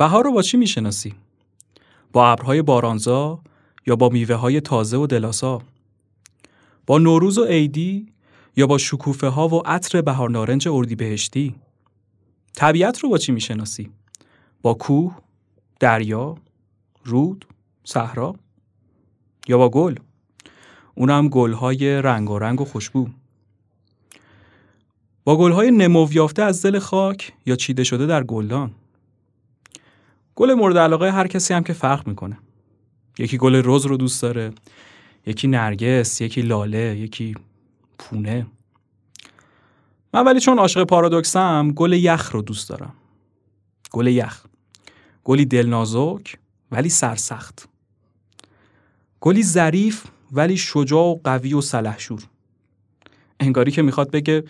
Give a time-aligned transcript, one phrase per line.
[0.00, 1.14] بهار رو با چی می‌شناسی؟
[2.12, 3.40] با ابرهای بارانزا
[3.86, 5.62] یا با میوه های تازه و دلاسا؟
[6.86, 8.06] با نوروز و عیدی
[8.56, 10.68] یا با شکوفه ها و عطر بهار نارنج
[10.98, 11.54] بهشتی؟
[12.54, 13.90] طبیعت رو با چی می‌شناسی؟
[14.62, 15.18] با کوه،
[15.80, 16.36] دریا،
[17.04, 17.46] رود،
[17.84, 18.34] صحرا
[19.48, 19.94] یا با گل؟
[20.94, 23.08] اونم گلهای رنگ و رنگ و خوشبو
[25.24, 28.74] با گلهای نمو یافته از دل خاک یا چیده شده در گلدان
[30.40, 32.38] گل مورد علاقه هر کسی هم که فرق می‌کنه.
[33.18, 34.52] یکی گل رز رو دوست داره
[35.26, 37.34] یکی نرگس یکی لاله یکی
[37.98, 38.46] پونه.
[40.14, 42.94] من ولی چون عاشق پارادوکسم گل یخ رو دوست دارم.
[43.90, 44.44] گل یخ.
[45.24, 46.38] گلی دلنازک
[46.70, 47.68] ولی سرسخت.
[49.20, 52.22] گلی ظریف ولی شجاع و قوی و سلحشور.
[53.40, 54.44] انگاری که می‌خواد بگه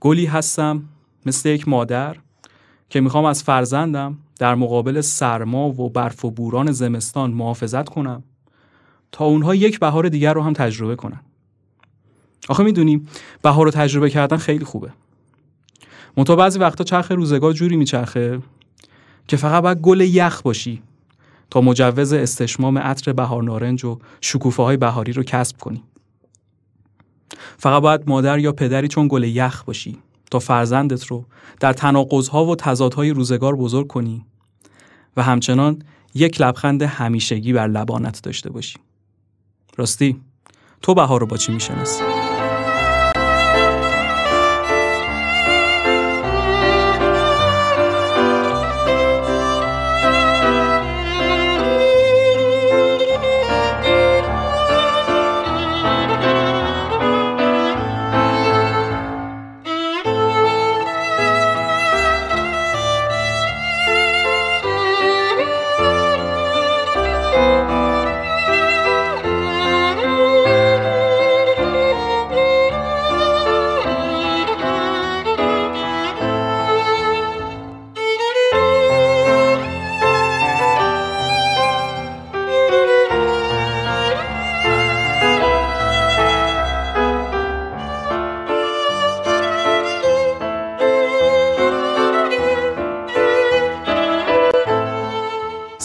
[0.00, 0.84] گلی هستم
[1.26, 2.16] مثل یک مادر
[2.88, 8.22] که می‌خوام از فرزندم در مقابل سرما و برف و بوران زمستان محافظت کنم
[9.12, 11.20] تا اونها یک بهار دیگر رو هم تجربه کنن.
[12.48, 13.08] آخه می‌دونیم
[13.42, 14.92] بهار رو تجربه کردن خیلی خوبه.
[16.16, 18.40] منتها بعضی وقتا چرخ روزگار جوری میچرخه
[19.28, 20.82] که فقط باید گل یخ باشی
[21.50, 25.82] تا مجوز استشمام عطر بهار نارنج و شکوفه های بهاری رو کسب کنی.
[27.58, 29.98] فقط باید مادر یا پدری چون گل یخ باشی.
[30.30, 31.24] تا فرزندت رو
[31.60, 34.24] در تناقضها و تضادهای روزگار بزرگ کنی
[35.16, 35.82] و همچنان
[36.14, 38.78] یک لبخند همیشگی بر لبانت داشته باشی
[39.76, 40.20] راستی
[40.82, 42.15] تو بهار رو با چی می‌شناسی؟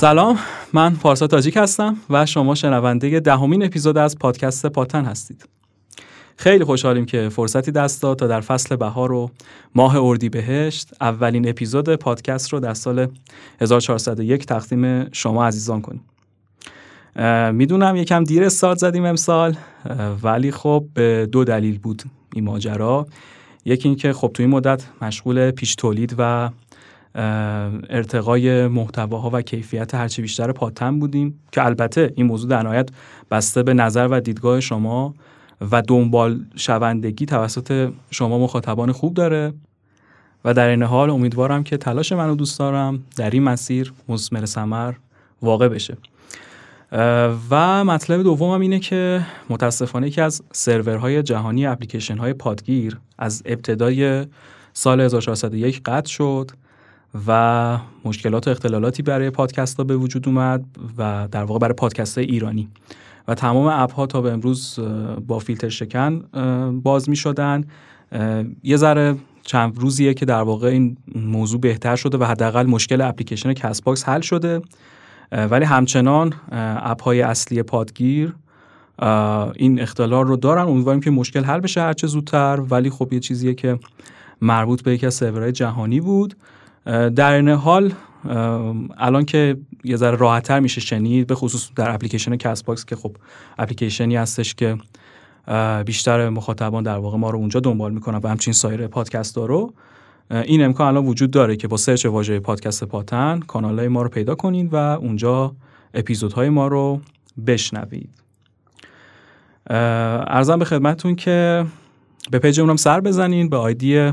[0.01, 0.37] سلام
[0.73, 5.45] من پارسا تاجیک هستم و شما شنونده دهمین اپیزود از پادکست پاتن هستید.
[6.37, 9.31] خیلی خوشحالیم که فرصتی دست داد تا در فصل بهار و
[9.75, 13.07] ماه اردی بهشت اولین اپیزود پادکست رو در سال
[13.61, 16.03] 1401 تقدیم شما عزیزان کنیم.
[17.55, 19.55] می‌دونم یکم دیر استارت زدیم امسال
[20.23, 23.07] ولی خب به دو دلیل بود این ماجرا.
[23.65, 26.49] یکی اینکه خب تو این مدت مشغول پیش تولید و
[27.15, 32.89] ارتقای محتواها و کیفیت هرچی بیشتر پاتن بودیم که البته این موضوع در نهایت
[33.31, 35.13] بسته به نظر و دیدگاه شما
[35.71, 39.53] و دنبال شوندگی توسط شما مخاطبان خوب داره.
[40.45, 44.93] و در این حال امیدوارم که تلاش منو دوست دارم در این مسیر مزمر سمر
[45.41, 45.97] واقع بشه.
[47.49, 54.25] و مطلب دومم اینه که متاسفانه یکی از سرورهای جهانی اپلیکیشن های پادگیر از ابتدای
[54.73, 56.51] سال 1401 قطع شد.
[57.27, 60.65] و مشکلات و اختلالاتی برای پادکست ها به وجود اومد
[60.97, 62.69] و در واقع برای پادکست های ایرانی.
[63.27, 64.79] و تمام اپ ها تا به امروز
[65.27, 66.19] با فیلتر شکن
[66.83, 67.63] باز می شدن.
[68.63, 73.53] یه ذره چند روزیه که در واقع این موضوع بهتر شده و حداقل مشکل اپلیکیشن
[73.53, 74.61] کست باکس حل شده.
[75.31, 78.33] ولی همچنان اپ های اصلی پادگیر
[79.55, 80.67] این اختلال رو دارن.
[80.67, 82.59] امیدواریم که مشکل حل بشه هرچه زودتر.
[82.69, 83.79] ولی خب یه چیزیه که
[84.41, 86.35] مربوط به یکی از سرورهای جهانی بود.
[86.85, 87.93] در این حال
[88.97, 93.15] الان که یه ذره راحتتر میشه شنید به خصوص در اپلیکیشن کست باکس که خب
[93.59, 94.77] اپلیکیشنی هستش که
[95.85, 99.73] بیشتر مخاطبان در واقع ما رو اونجا دنبال می‌کنن و همچین سایر پادکست رو
[100.31, 104.09] این امکان الان وجود داره که با search واژه پادکست پادتن کانال های ما رو
[104.09, 105.55] پیدا کنید و اونجا
[105.93, 107.01] اپیزودهای ما رو
[107.47, 108.09] بشنوید.
[109.69, 111.65] عرضم به خدمتتون که
[112.31, 114.11] به page اونم سر بزنین به آیدی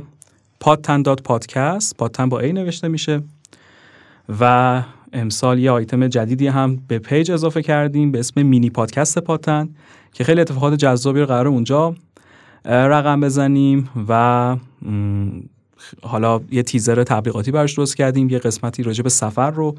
[0.60, 3.22] پادتن dot podcast پادتن با A نوشته میشه.
[4.40, 4.82] و
[5.12, 9.68] امسال یه آیتم جدیدی هم به page اضافه کردیم به اسم مینی پادکست پادتن
[10.12, 11.94] که خیلی اتفاقات جذابی رو قراره اونجا
[12.64, 14.56] رقم بزنیم و
[16.02, 19.74] حالا یه تیزر تبلیغاتی براش درست کردیم یه قسمتی راجع به سفر رو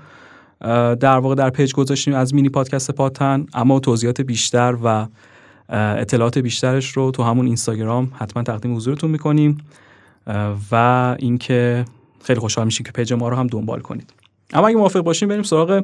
[0.96, 5.08] در واقع در page گذاشتیم از مینی پادکست پادتن اما توضیحات بیشتر و
[5.70, 9.58] اطلاعات بیشترش رو تو همون اینستاگرام حتما تقدیم حضورتون می‌کنیم.
[10.72, 11.86] و اینکه
[12.24, 14.14] خیلی خوشحال میشیم که page ما رو هم دنبال کنید.
[14.54, 15.84] اما اگه موافق باشیم بریم سراغ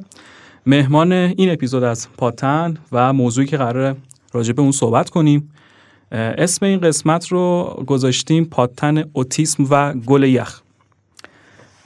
[0.65, 3.95] مهمان این اپیزود از پادتن و موضوعی که قراره
[4.33, 5.51] راجع به اون صحبت کنیم.
[6.11, 10.61] اسم این قسمت رو گذاشتیم پادتن اوتیسم و گل یخ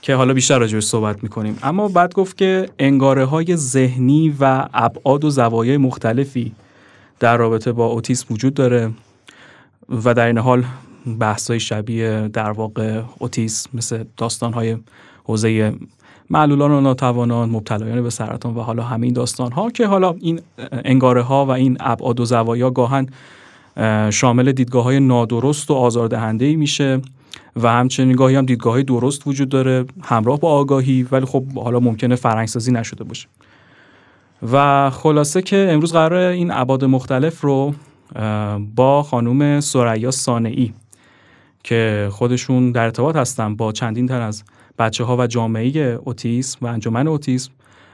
[0.02, 1.58] که حالا بیشتر راجع صحبت می‌کنیم.
[1.62, 6.52] اما بعد گفت که انگاره های ذهنی و ابعاد و زوایای مختلفی
[7.20, 8.90] در رابطه با اوتیسم وجود داره
[10.04, 10.64] و در این حال
[11.20, 14.76] بحث های شبیه در واقع اوتیسم مثل داستان های
[15.24, 15.74] حوزه
[16.30, 20.40] معلولان و ناتوانان مبتلایان به سرطان و حالا همین داستان ها که حالا این
[20.72, 23.06] انگاره ها و این ابعاد و زوایا گاهن
[24.10, 27.00] شامل دیدگاه های نادرست و آزاردهنده ای میشه
[27.56, 31.80] و همچنین گاهی هم دیدگاه های درست وجود داره همراه با آگاهی ولی خب حالا
[31.80, 33.28] ممکنه فرنگسازی نشده باشه.
[34.52, 37.74] و خلاصه که امروز قرار این ابعاد مختلف رو
[38.74, 40.74] با خانوم سریا سانعی
[41.62, 44.44] که خودشون در ارتباط هستن با چندین تن از
[44.78, 47.50] بچه ها و جامعه اوتیسم و انجمن اوتیسم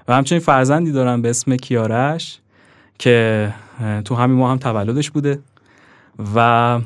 [0.09, 2.39] و همچنین فرزندی دارن به اسم کیارش
[2.99, 3.53] که
[4.05, 5.39] تو همین ماه هم تولدش بوده
[6.37, 6.81] و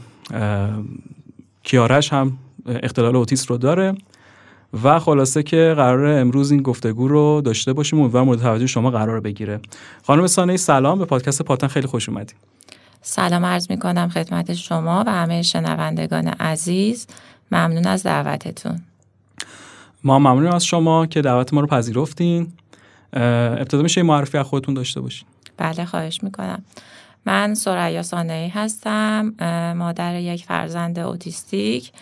[1.62, 3.94] کیارش هم اختلال اوتیسم رو داره
[4.84, 9.20] و خلاصه که قرار امروز این گفتگو رو داشته باشیم امیدوارم مورد توجه شما قرار
[9.20, 9.60] بگیره.
[10.02, 10.98] خانم سانه سلام.
[10.98, 12.34] به پادکست پاتن خیلی خوش اومدید
[13.02, 17.06] سلام عرض می کنم خدمت شما و همه شنوندگان عزیز.
[17.52, 18.80] ممنون از دعوتتون.
[20.04, 22.52] ما ممنون از شما که دعوت ما رو پذیرفتین.
[23.12, 25.28] ابتدا میشه معرفی از خودتون داشته باشین.
[25.56, 26.64] بله خواهش می‌کنم.
[27.26, 29.34] من سریا سانهی هستم.
[29.76, 31.92] مادر یک فرزند اوتیستیک.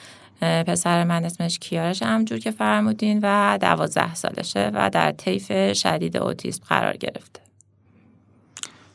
[0.41, 6.63] پسر من اسمش کیارش همجور که فرمودین و دوازده سالشه و در طیف شدید اوتیسم
[6.69, 7.41] قرار گرفته.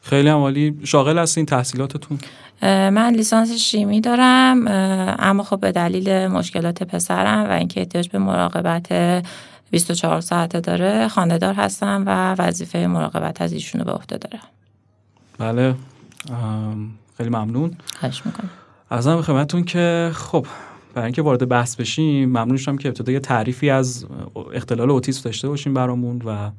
[0.04, 2.20] خیلی عمالی شاغل هستین تحصیلاتتون؟
[2.62, 4.68] من لیسانس شیمی دارم
[5.20, 8.88] اما خب به دلیل مشکلات پسرم و اینکه احتیاج به مراقبت
[9.72, 14.44] 24 ساعته داره خاندار هستم و وظیفه مراقبت از ایشونو به عهده دارم.
[15.38, 15.76] بله.
[17.18, 17.78] خیلی ممنون.
[18.00, 18.50] خواهش می‌کنم.
[18.90, 20.46] ازم خدمتتون که خب
[20.94, 24.06] برای اینکه وارد بحث بشیم ممنون شدم که ابتدا یه تعریفی از
[24.54, 26.52] اختلال اوتیسم داشته باشیم برامون و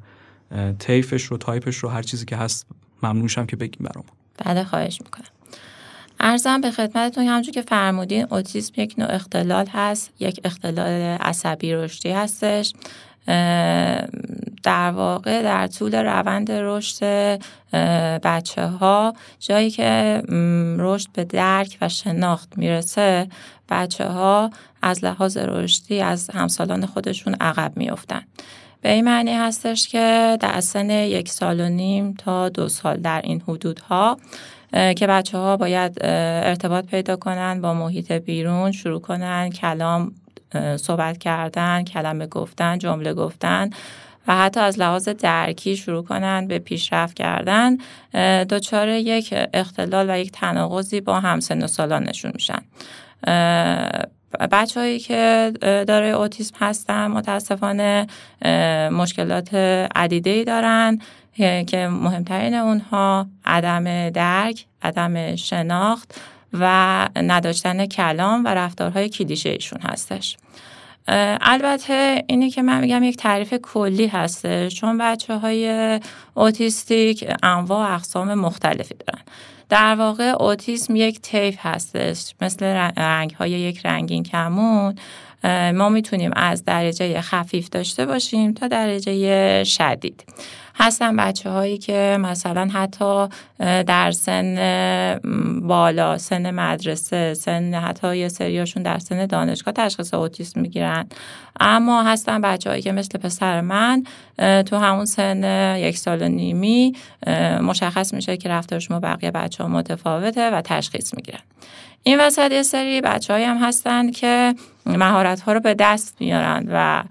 [0.78, 2.66] طیفش رو تایپش رو هر چیزی که هست
[3.02, 4.10] ممنون شدم که بگیم برامون.
[4.44, 5.28] بله خواهش می‌کنم.
[6.20, 10.10] ارزم به خدمتتون همونجور که فرمودین اوتیسم یک نوع اختلال هست.
[10.20, 12.72] یک اختلال عصبی رشدی هستش.
[14.62, 17.40] در واقع در طول روند رشد
[18.24, 20.22] بچه ها جایی که
[20.78, 23.28] رشد به درک و شناخت می‌رسه
[23.68, 24.50] بچه ها
[24.82, 28.22] از لحاظ رشدی از همسالان خودشون عقب میفتن
[28.84, 33.20] به این معنی هستش که در سن یک سال و نیم تا دو سال در
[33.24, 34.18] این حدودها
[34.72, 40.12] که بچه ها باید ارتباط پیدا کنن با محیط بیرون شروع کنن کلام
[40.76, 43.70] صحبت کردن کلمه گفتن جمله گفتن
[44.26, 47.76] و حتی از لحاظ درکی شروع کنن به پیشرفت کردن.
[48.44, 52.62] دچار یک اختلال و یک تناقضی با همسن و سالانشون میشن.
[54.50, 58.06] بچه هایی که داره اوتیسم هستن متاسفانه
[58.92, 59.54] مشکلات
[59.94, 60.98] عدیده ای دارن
[61.66, 66.20] که مهمترین اونها عدم درک، عدم شناخت
[66.52, 70.36] و نداشتن کلام و رفتارهای کلیشه ایشون هستش.
[71.40, 76.00] البته اینی که من میگم یک تعریف کلی هسته چون بچه های
[76.34, 79.22] اوتیستیک انواع و اقسام مختلفی دارن
[79.68, 82.66] در واقع اوتیسم یک تیف هستش مثل
[82.96, 84.94] رنگ های یک رنگین کمون.
[85.74, 90.24] ما می‌تونیم از درجه خفیف داشته باشیم تا درجه شدید.
[90.76, 93.28] هستن بچه هایی که مثلا حتی
[93.58, 95.20] در سن
[95.62, 101.06] بالا سن مدرسه سن حتی یه سریاشون در سن دانشگاه تشخیص اوتیسم می‌گیرن.
[101.60, 104.04] اما هستن بچه هایی که مثل پسر من
[104.38, 106.96] تو همون سن یک سال و نیمی
[107.62, 111.40] مشخص میشه که رفتارشون با بقیه بچه ها متفاوته و تشخیص می‌گیرن.
[112.06, 114.54] این وسط یه سری بچه هم هستن که
[114.86, 117.04] مهارت ها رو به دست میارن و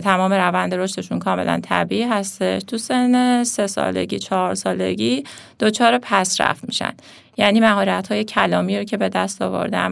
[0.00, 2.62] تمام روند رشدشون کاملا طبیعی هستش.
[2.66, 5.24] تو سن سه سالگی چهار سالگی
[5.60, 6.92] دچار پس رفت میشن.
[7.36, 9.86] یعنی مهارت های کلامی رو که به دست آوردن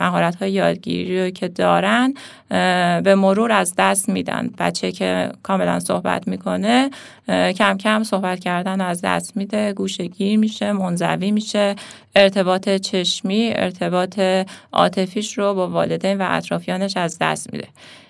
[0.00, 2.14] مهارت های یادگیری رو که دارن
[3.00, 4.50] به مرور از دست میدن.
[4.58, 6.90] بچه که کاملا صحبت می‌کنه
[7.28, 9.72] کم کم صحبت کردن از دست میده.
[9.72, 11.76] گوشگیر میشه منزوی میشه.
[12.16, 14.20] ارتباط چشمی ارتباط
[14.72, 17.68] عاطفیش رو با والدین و اطرافیانش از دست میده.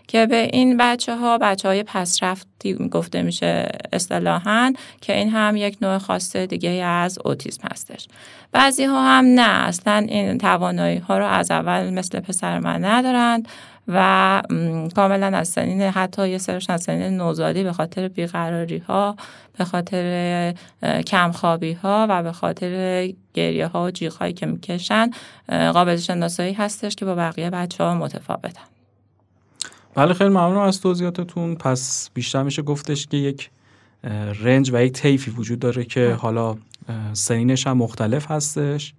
[0.09, 5.77] که به این بچه ها بچه های پسرفتی گفته میشه اصطلاحا که این هم یک
[5.83, 8.09] نوع خاص دیگه از اوتیسم هستش.
[8.53, 13.49] بعضی ها هم نه اصلا این توانایی ها رو از اول مثل پسر من ندارند.
[13.89, 14.43] و
[14.97, 19.17] کاملا از سنین حتی یه سرش از سنین نوزادی به خاطر بیقراری ها
[19.59, 20.55] به خاطر
[21.07, 25.11] کمخوابی ها و به خاطر گریه ها و جیغ هایی که می‌کشن
[25.49, 28.63] قابل شناسایی هستش که با بقیه بچه ها متفاوتن.
[29.95, 31.55] بله خیلی ممنون از توضیحاتتون.
[31.55, 33.51] پس بیشتر میشه گفتش که یک
[34.43, 36.57] رنج و یک طیفی وجود داره که حالا
[37.13, 38.95] سنینش هم مختلف هستش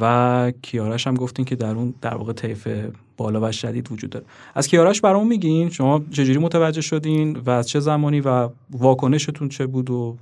[0.00, 2.68] و کیارش هم گفتین که در اون در واقع طیف
[3.16, 4.26] بالا و شدید وجود داره.
[4.54, 9.66] از کیارش برامون میگین؟ شما چجوری متوجه شدین و از چه زمانی و واکنشتون چه
[9.66, 10.16] بود و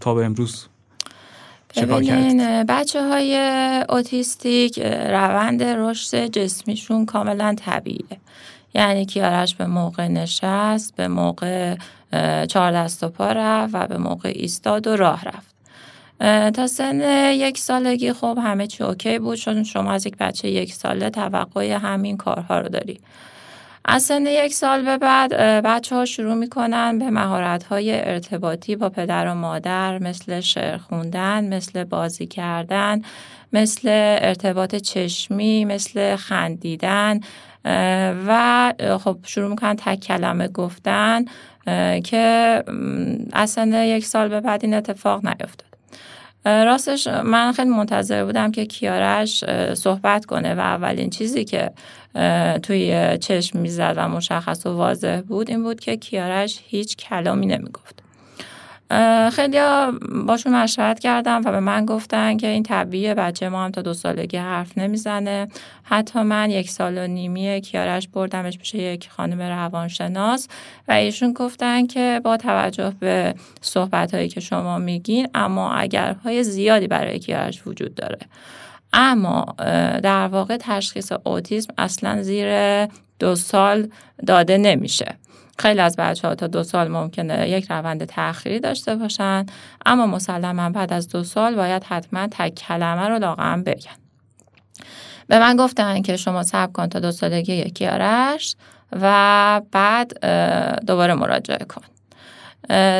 [0.00, 0.66] تا به امروز
[1.76, 3.36] ببینین بچه های
[3.88, 8.20] اوتیستیک روند رشد جسمیشون کاملا طبیعیه.
[8.74, 11.76] یعنی کیارش به موقع نشست به موقع
[12.46, 15.53] چهار دست و پا رفت و به موقع ایستاد و راه رفت.
[16.54, 17.00] تا سن
[17.32, 21.72] یک سالگی خب همه چی اوکی بود چون شما از یک بچه یک ساله توقع
[21.72, 23.00] همین کارها رو داری.
[23.84, 28.88] از سن یک سال به بعد بچه ها شروع می‌کنن به مهارت های ارتباطی با
[28.88, 33.02] پدر و مادر مثل شعر خوندن مثل بازی کردن
[33.52, 33.88] مثل
[34.20, 37.20] ارتباط چشمی مثل خندیدن
[38.26, 38.72] و
[39.04, 41.24] خب شروع می‌کنن تک کلمه گفتن
[42.04, 42.64] که
[43.46, 45.73] سن یک سال به بعد این اتفاق نیفتاد.
[46.44, 51.70] راستش من خیلی منتظر بودم که کیارش صحبت کنه و اولین چیزی که
[52.62, 58.03] توی چشم می‌زد و مشخص و واضح بود این بود که کیارش هیچ کلامی نمی‌گفت.
[59.32, 59.58] خیلی
[60.26, 63.94] باشون مشورت کردم و به من گفتن که این طبیعه بچه ما هم تا دو
[63.94, 65.48] سالگی حرف نمی‌زنه.
[65.82, 70.48] حتی من یک سال و نیمی کیارش بردمش بشه یک خانم روانشناس
[70.88, 76.86] و ایشون گفتن که با توجه به صحبت هایی که شما میگین اما اگرهای زیادی
[76.86, 78.18] برای کیارش وجود داره.
[78.92, 79.46] اما
[80.02, 82.48] در واقع تشخیص اوتیسم اصلا زیر
[83.18, 83.88] دو سال
[84.26, 85.16] داده نمیشه.
[85.58, 89.46] خیلی از بچه ها تا دو سال ممکنه یک روند تأخیری داشته باشن
[89.86, 93.96] اما مسلما بعد از دو سال باید حتما تک کلمه رو لاغم بگن.
[95.26, 98.56] به من گفتن که شما صبر کن تا دو سالگی یکی آرش
[98.92, 100.26] و بعد
[100.86, 101.82] دوباره مراجعه کن.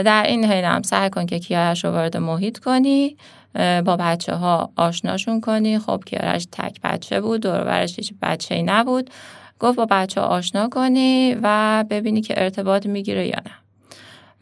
[0.03, 3.17] در این حین هم سعی کن که کیارش رو وارد محیط کنی
[3.55, 5.79] با بچه ها آشناشون کنی.
[5.79, 9.11] خب کیارش تک بچه بود دور هیچ بچه ای نبود.
[9.61, 13.53] گفت با بچه آشنا کنی و ببینی که ارتباط می‌گیره یا نه.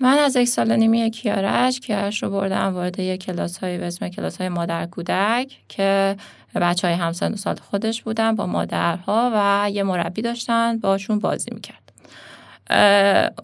[0.01, 4.09] من از یک سال نیمی کیارش کیارش رو بردم وارد یک کلاس های به اسم
[4.09, 6.17] کلاس های مادر کودک که
[6.55, 11.83] بچه های همسن سال خودش بودن با مادرها و یه مربی داشتن باشون بازی می‌کرد.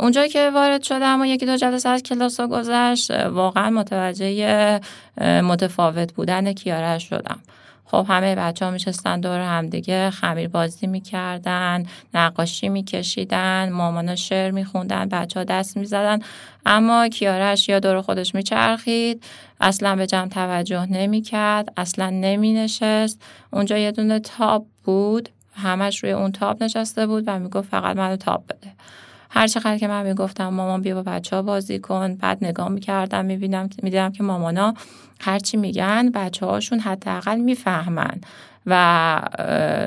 [0.01, 4.81] اونجا که وارد شدم و یکی دو جلسه از کلاس ها گذشت واقعا متوجه
[5.21, 7.41] متفاوت بودن کیارش شدم.
[7.90, 15.09] خب همه بچه ها میشستن دور همدیگه خمیر بازی می‌کردن نقاشی میکشیدن مامانا شعر میخوندن
[15.09, 16.18] بچه ها دست می‌زدن.
[16.66, 19.25] اما کیارش یا دور خودش میچرخید
[19.61, 23.23] اصلا به جمع توجه نمی‌کرد اصلا نمینشست.
[23.52, 28.16] اونجا یه دونه تاب بود همش روی اون تاب نشسته بود و می‌گفت فقط منو
[28.16, 28.73] تاب بده.
[29.31, 32.15] هر چقدر که من می‌گفتم مامان بیا با بچه ها بازی کن.
[32.15, 34.75] بعد نگاه می‌کردم می‌بینم می‌دیدم که مامانا
[35.21, 38.21] هرچی میگن بچه هاشون حداقل می‌فهمن
[38.67, 39.21] و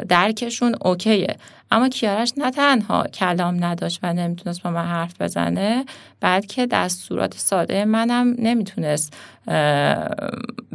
[0.09, 1.35] درکشون اوکیه.
[1.71, 5.85] اما کیارش نه تنها کلام نداشت و نمی‌تونست با من حرف بزنه
[6.19, 9.17] بلکه دستورات ساده منم نمی‌تونست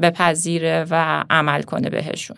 [0.03, 2.37] بپذیره و عمل کنه بهشون.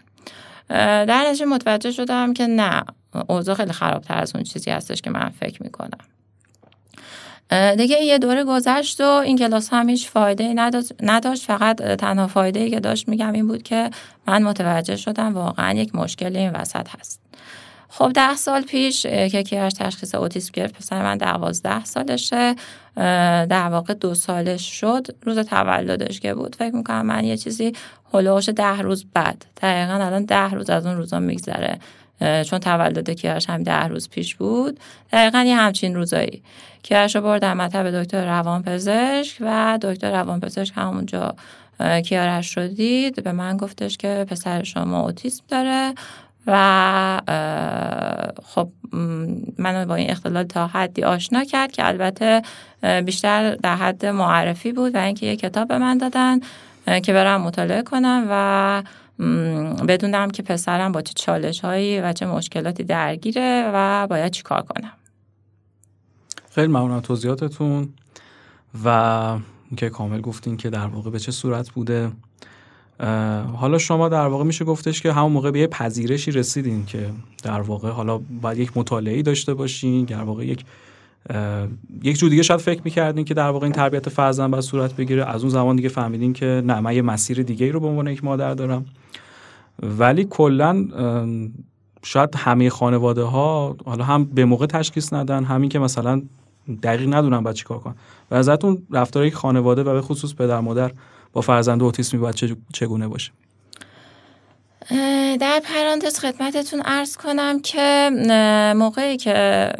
[0.69, 2.83] در نتیجه متوجه شدم که نه
[3.29, 5.99] اوضاع خیلی خرابتر از اون چیزی هستش که من فکر می‌کنم.
[7.76, 10.55] دیگه یه دوره گذشت و این کلاس هم هیچ فایده
[11.02, 13.90] نداشت فقط تنها فایده که داشت میگم این بود که
[14.26, 17.21] من متوجه شدم واقعا یک مشکل این وسط هست.
[17.88, 22.55] خب ده سال پیش که کیارش تشخیص اوتیسم گرفت پسر من دوازده سالشه.
[23.47, 25.07] در واقع دو سالش شد.
[25.23, 27.73] روز تولدش که بود فکر می‌کنم من یه چیزی
[28.12, 29.47] هلوش ده روز بعد.
[29.62, 31.78] دقیقا الان ده روز از اون روزا میگذره.
[32.21, 34.81] چون تولد کیارش هم ده روز پیش بود.
[35.13, 36.43] دقیقا یه همچین روزایی.
[36.83, 41.35] کیارش رو بردم مطب دکتر روانپزشک و دکتر روانپزشک همونجا
[42.05, 43.25] کیارش رو دید.
[43.25, 45.95] به من گفتش که پسر شما اوتیسم داره
[46.47, 47.21] و
[48.45, 48.69] خب
[49.59, 52.43] منو با این اختلال تا حدی آشنا کرد که البته
[53.05, 56.41] بیشتر در حد معرفی بود و اینکه یه کتاب به من دادن
[57.03, 58.83] که برم مطالعه کنم و
[59.89, 64.63] بدونم که پسرم با چه چالش هایی و چه مشکلاتی درگیره و باید چی کار
[64.63, 64.93] کنم.
[66.51, 67.89] خیلی ممنون توضیحاتتون
[68.85, 69.39] و
[69.77, 72.11] که کامل گفتین که در واقع به چه صورت بوده.
[73.57, 77.11] حالا شما در واقع میشه گفتش که همون موقع به یه پذیرشی رسیدین که
[77.43, 80.65] در واقع حالا باید یک مطالعه داشته باشین در واقع یک
[82.03, 85.25] یک جور دیگه شاید فکر می‌کردین که در واقع این تربیت فرزند باید صورت بگیره.
[85.25, 88.09] از اون زمان دیگه فهمیدین که نه من یه مسیر دیگه ای رو به عنوان
[88.09, 88.87] یک مادر دارم.
[89.83, 90.89] ولی کلا
[92.03, 96.23] شاید همه خانواده ها حالا هم به موقع تشخیص ندن همین که مثلا
[96.83, 97.95] دقیق ندونن باید چیکار کنن.
[98.31, 98.83] و ازتون
[99.17, 100.93] یک خانواده و به خصوص پدر مادر
[101.33, 103.33] با فرزند اوتیسمی باید چگونه باشه؟
[105.41, 108.11] در پرانتز خدمتتون ارز کنم که
[108.77, 109.71] موقعی که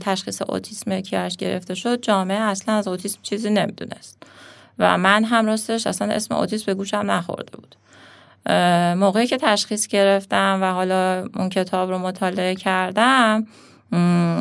[0.00, 4.22] تشخیص اوتیسم کیارش گرفته شد جامعه اصلا از اوتیسم چیزی نمی‌دونست.
[4.78, 7.76] و من هم راستش اصلا اسم اوتیسم به گوشم نخورده بود.
[8.96, 13.46] موقعی که تشخیص گرفتم و حالا اون کتاب رو مطالعه کردم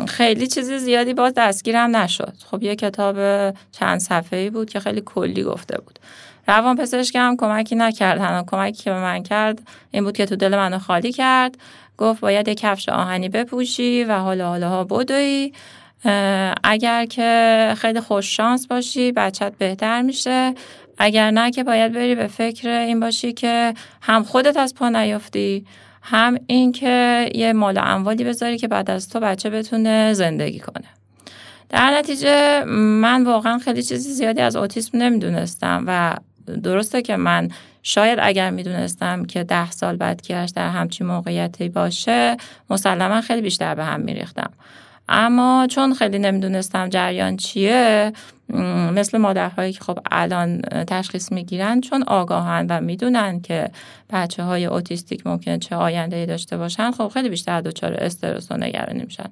[0.08, 2.34] خیلی چیزی زیادی باز دستگیرم نشد.
[2.52, 3.16] خب یه کتاب
[3.72, 6.00] چند صفحه‌ای بود که خیلی کلی گفته بود.
[6.48, 8.18] روان پزشک هم کمکی نکرد.
[8.18, 11.58] تنها کمکی که به من کرد این بود که تو دل منو خالی کرد.
[11.98, 15.54] گفت باید یک کفش آهنی بپوشی و حالا حالا ها بدوی.
[16.64, 20.54] اگر که خیلی خوش شانس باشی بچت بهتر میشه.
[21.04, 25.66] اگر نه که باید بری به فکر این باشی که هم خودت از پا نیفتی
[26.02, 30.86] هم این که یه مال اموالی بذاری که بعد از تو بچه بتونه زندگی کنه.
[31.70, 36.16] در نتیجه من واقعا خیلی چیزی زیادی از اوتیسم نمی‌دونستم و
[36.64, 37.50] درسته که من
[37.84, 42.38] شاید اگر می‌دونستم که ده سال بعد کیش در همچین موقعیتی باشه
[42.70, 44.52] مسلما خیلی بیشتر به هم میریختم.
[45.16, 48.14] اما چون خیلی نمی‌دونستم جریان چیه
[48.94, 53.70] مثل مادرهایی که خب الان تشخیص می‌گیرن چون آگاهن و می‌دونن که
[54.10, 59.04] بچه های اوتیستیک ممکن چه آینده داشته باشن خب خیلی بیشتر دچار استرس و نگرانی
[59.04, 59.30] میشن.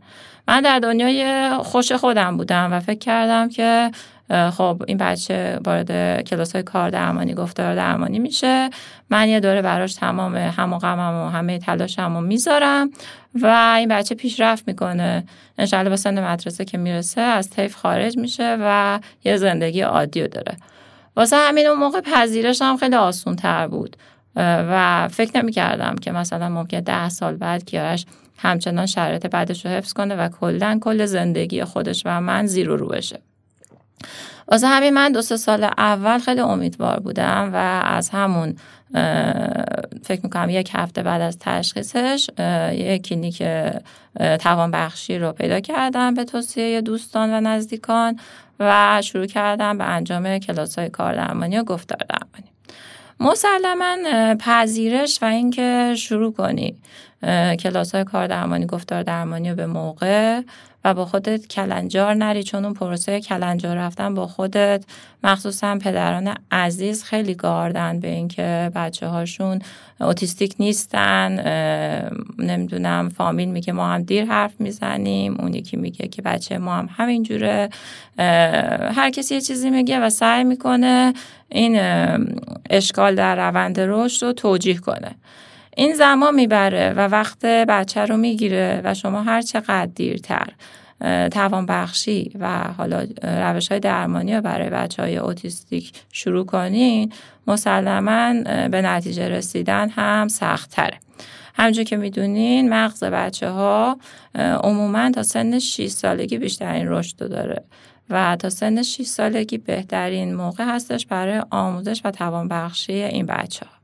[0.47, 3.91] من در دنیای خوش خودم بودم و فکر کردم که
[4.31, 8.69] خب این بچه وارد کلاس های کار درمانی گفتار درمانی میشه.
[9.09, 12.89] من یه دوره براش تمام هم و غمم و همه تلاشم رو می‌ذارم
[13.41, 15.23] و این بچه پیشرفت می‌کنه.
[15.57, 20.57] انشالله به سن مدرسه که می‌رسه از طیف خارج میشه و یه زندگی عادی داره.
[21.15, 23.97] واسه همین اون موقع پذیرش هم خیلی آسون تر بود
[24.36, 28.06] و فکر نمی کردم که مثلا ممکن ده سال بعد کیارش
[28.38, 32.88] همچنان شرایط بعدش رو حفظ کنه و کلا کل زندگی خودش و من زیرو رو
[32.88, 33.19] بشه
[34.47, 38.55] واسه همین من دو سه سال اول خیلی امیدوار بودم و از همون
[40.03, 42.29] فکر می‌کنم یک هفته بعد از تشخیصش
[42.73, 43.43] یک کلینیک
[44.39, 48.19] توانبخشی رو پیدا کردم به توصیه دوستان و نزدیکان
[48.59, 52.51] و شروع کردم به انجام کلاس های کار درمانی و گفتار درمانی.
[53.19, 53.95] مسلما
[54.35, 56.75] پذیرش و اینکه شروع کنی
[57.59, 60.41] کلاس های کار درمانی گفتار درمانی رو به موقع
[60.86, 64.84] و با خودت کلنجار نری چون اون پروسه کلنجار رفتن با خودت
[65.24, 69.60] مخصوصا پدران عزیز خیلی گاردن به اینکه بچه هاشون
[70.00, 71.39] اوتیستیک نیستن
[72.39, 76.89] نمی‌دونم فامیل میگه ما هم دیر حرف می‌زنیم اون یکی میگه که بچه ما هم
[76.98, 77.70] همینجوره
[78.96, 81.13] هر کسی یه چیزی میگه و سعی می‌کنه
[81.50, 81.80] این
[82.70, 85.15] اشکال در روند رشد رو توجیه کنه.
[85.75, 90.47] این زمان می‌بره و وقت بچه رو می‌گیره و شما هر چقدر دیرتر
[91.31, 97.13] توان بخشی و حالا روش های درمانی رو برای بچه های اوتیستیک شروع کنین
[97.47, 100.99] مسلما به نتیجه رسیدن هم سختتره
[101.53, 103.97] همچون که می‌دونین مغز بچه ها
[104.36, 107.63] عموما تا سن 6 سالگی بیشترین رشد داره
[108.10, 113.81] و تا سن 6 سالگی بهترین موقع هستش برای آموزش و توانبخشی این بچه ها.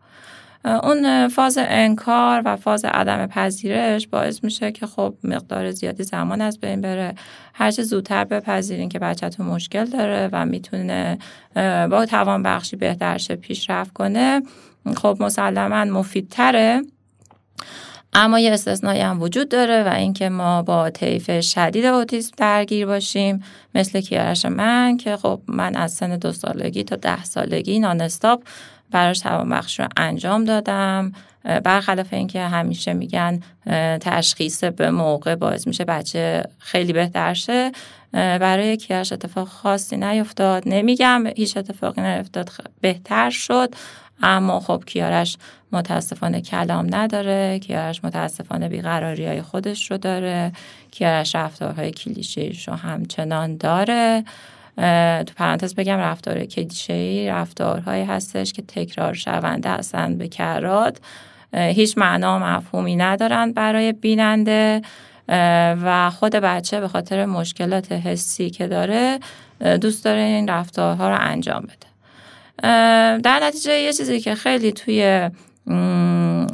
[0.67, 6.59] اون فاز انکار و فاز عدم پذیرش باعث میشه که خب مقدار زیادی زمان از
[6.59, 7.15] بین بره.
[7.53, 11.17] هرچه زودتر بپذیرین که بچهتون مشکل داره و می‌تونه
[11.89, 14.41] با توان بخشی بهترش پیشرفت کنه
[14.97, 16.81] خب مسلما مفیدتره.
[18.13, 23.43] اما یه استثنایی هم وجود داره و اینکه ما با طیف شدید اوتیسم درگیر باشیم.
[23.75, 28.43] مثل کیارش من که خب من از سن دو سالگی تا ده سالگی نانستاپ
[28.91, 31.11] براش توانبخش رو انجام دادم.
[31.63, 33.39] برخلاف اینکه همیشه میگن
[34.01, 37.71] تشخیص به موقع باعث میشه بچه خیلی بهتر شه
[38.13, 40.63] برای کیارش اتفاق خاصی نیفتاد.
[40.65, 42.49] نمیگم هیچ اتفاقی نیفتاد
[42.81, 43.75] بهتر شد
[44.23, 45.37] اما خب کیارش
[45.71, 50.51] متاسفانه کلام نداره کیارش متاسفانه بیقراری های خودش رو داره
[50.91, 54.23] کیارش رفتارهای کلیشه رو همچنان داره.
[55.25, 60.97] تو پرانتز بگم رفتار کلیشه‌ای رفتارهایی هستش که تکرار شونده هستند به کرات.
[61.53, 64.81] هیچ معنا و مفهومی ندارند برای بیننده.
[65.83, 69.19] و خود بچه به خاطر مشکلات حسی که داره
[69.81, 71.87] دوست داره این رفتارها رو انجام بده.
[73.17, 75.29] در نتیجه یه چیزی که خیلی توی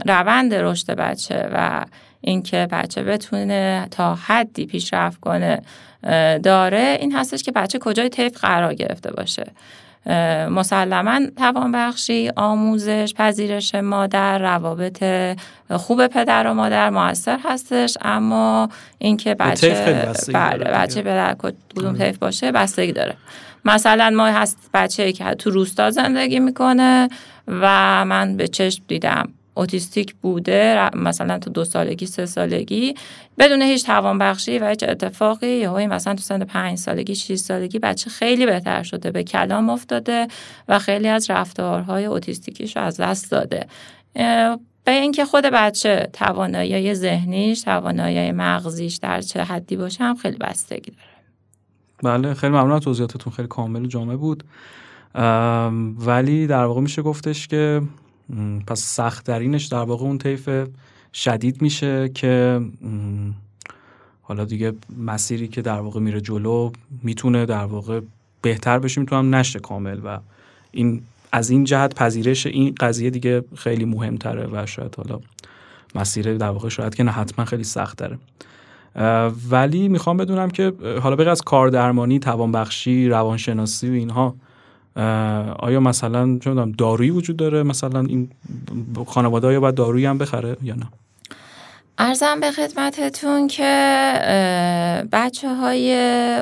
[0.06, 1.86] روند رشد بچه و
[2.24, 5.62] اینکه بچه بتونه تا حدی پیشرفت کنه
[6.44, 9.44] داره این هستش که بچه کجای طیف قرار گرفته باشه.
[10.50, 15.04] مسلما توانبخشی آموزش پذیرش مادر روابط
[15.70, 21.36] خوب پدر و مادر موثر هستش اما اینکه بچه بله بچه به
[21.76, 23.16] کدوم طیف باشه بستگی داره.
[23.66, 27.08] مثلا ما هست بچه که تو روستا زندگی می‌کنه
[27.48, 29.30] و من به چشم دیدم.
[29.54, 32.94] اوتیستیک بوده مثلا تو دو سالگی سه سالگی
[33.40, 35.48] بدون هیچ توانبخشی و هیچ اتفاقی.
[35.48, 40.28] یا مثلا تو سن پنج سالگی شیش سالگی بچه خیلی بهتر شده به کلام افتاده
[40.68, 43.68] و خیلی از رفتارهای اوتیستیکیش از دست داده.
[44.86, 50.92] به اینکه خود بچه توانایی ذهنیش توانایی مغزیش در چه حدی باشه هم خیلی بستگی
[50.92, 51.14] داره.
[52.04, 54.44] بله خیلی ممنون توضیحاتتون خیلی کامل و جامع بود.
[56.06, 57.82] ولی در واقع میشه گفتش که
[58.68, 60.50] پس سختترینش در واقع اون طیف
[61.14, 62.62] شدید میشه که
[64.22, 66.72] حالا دیگه مسیری که در واقع میره جلو
[67.04, 68.02] می‌تونه در واقع
[68.42, 70.20] بهتر بشه می‌تونم نشه کامل و
[70.72, 75.20] این از این جهت پذیرش این قضیه دیگه خیلی مهمتره و شاید حالا
[75.96, 78.18] مسیر در واقع شاید که نه حتما خیلی سخت داره
[79.50, 84.36] ولی می‌خوام بدونم که حالا بغیر از کاردرمانی توانبخشی روانشناسی و اینها
[85.60, 88.30] آیا مثلا چه دارویی وجود داره؟ مثلا این
[89.08, 90.88] خانواده آیا باید دارویی هم بخره یا نه؟
[91.98, 93.64] ارزم به خدمتتون که
[95.12, 95.94] بچه های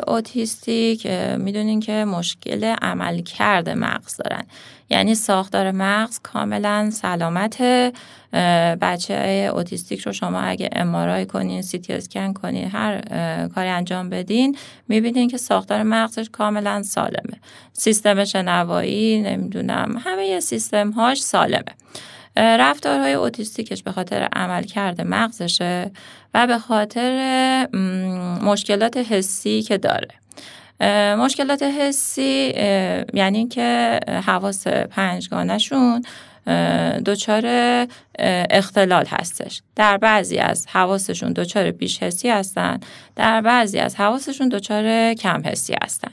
[0.08, 4.44] اوتیستیک می‌دونین که مشکل عملکرد مغز دارن.
[4.90, 7.62] یعنی ساختار مغز کاملا سلامت
[8.82, 13.02] بچه اوتیستیک رو شما اگه ام‌آرآی کنین سی‌تی اسکن کنین هر
[13.56, 17.40] کاری انجام بدین می‌بینین که ساختار مغزش کاملا سالمه.
[17.74, 21.76] سیستم شنوایی نمی‌دونم همه سیستم هاش سالمه.
[22.38, 25.92] رفتارهای اوتیستیکش به خاطر عملکرد مغزشه
[26.34, 27.68] و به خاطر
[28.44, 30.08] مشکلات حسی که داره.
[31.16, 32.54] مشکلات حسی
[33.14, 36.04] یعنی اینکه حواس پنجگانشون
[37.06, 37.46] دچار
[38.50, 39.62] اختلال هستش.
[39.76, 42.80] در بعضی از حواسشون دچار بیش حسی هستن
[43.16, 46.12] در بعضی از حواسشون دچار کم حسی هستن.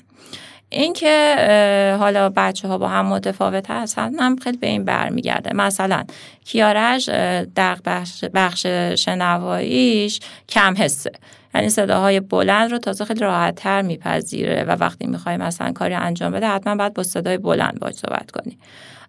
[0.70, 5.54] اینکه حالا بچه ها با هم متفاوت هستن هم خیلی به این برمیگرده.
[5.54, 6.04] مثلا
[6.44, 7.08] کیارش
[7.54, 8.66] در بخش, بخش
[8.98, 11.12] شنواییش کم حسه.
[11.54, 16.32] یعنی صداهای بلند رو تازه خیلی راحت تر میپذیره و وقتی می‌خوای مثلا کاری انجام
[16.32, 18.58] بده حتما باید با صدای بلند باید صحبت کنی.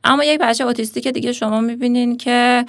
[0.03, 2.65] اما یک بچه اوتیستی که دیگه شما می‌بینین که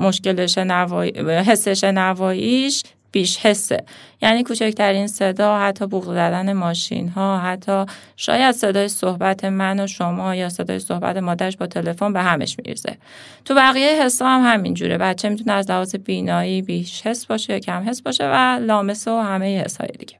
[0.00, 3.84] مشکل شنوایی حس شنواییش بیش حسه.
[4.22, 7.84] یعنی کوچکترین صدا حتی بوق زدن ماشین ها حتی
[8.16, 12.96] شاید صدای صحبت من و شما یا صدای صحبت مادرش با تلفن به همش میرزه
[13.44, 14.98] تو بقیه حسا هم همینجوره.
[14.98, 19.18] بچه می‌تونه از لحاظ بینایی بیش حس باشه یا کم حس باشه و لامسه و
[19.18, 20.16] همه حسای دیگه.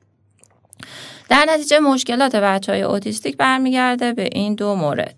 [1.28, 5.14] در نتیجه مشکلات بچه های اوتیستیک برمیگرده به این دو مورد.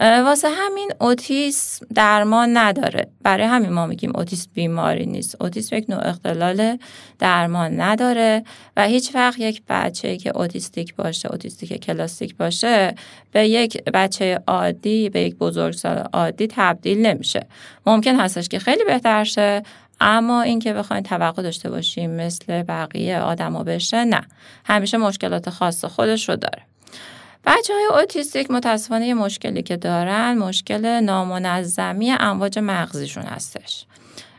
[0.00, 3.08] واسه همین اوتیسم درمان نداره.
[3.22, 5.42] برای همین ما میگیم اوتیسم بیماری نیست.
[5.42, 6.78] اوتیسم یک نوع اختلال
[7.18, 8.44] درمان نداره
[8.76, 12.94] و هیچ وقت یک بچه که اوتیستیک باشه اوتیستیک کلاسیک باشه
[13.32, 17.46] به یک بچه عادی به یک بزرگسال عادی تبدیل نمیشه.
[17.86, 19.62] ممکن هستش که خیلی بهتر شه
[20.00, 24.20] اما اینکه بخواین توقع داشته باشیم مثل بقیه آدما بشه نه.
[24.64, 26.62] همیشه مشکلات خاص خودش رو داره.
[27.46, 33.86] بچه های اوتیستیک متاسفانه یه مشکلی که دارن مشکل نامنظمی امواج مغزیشون هستش.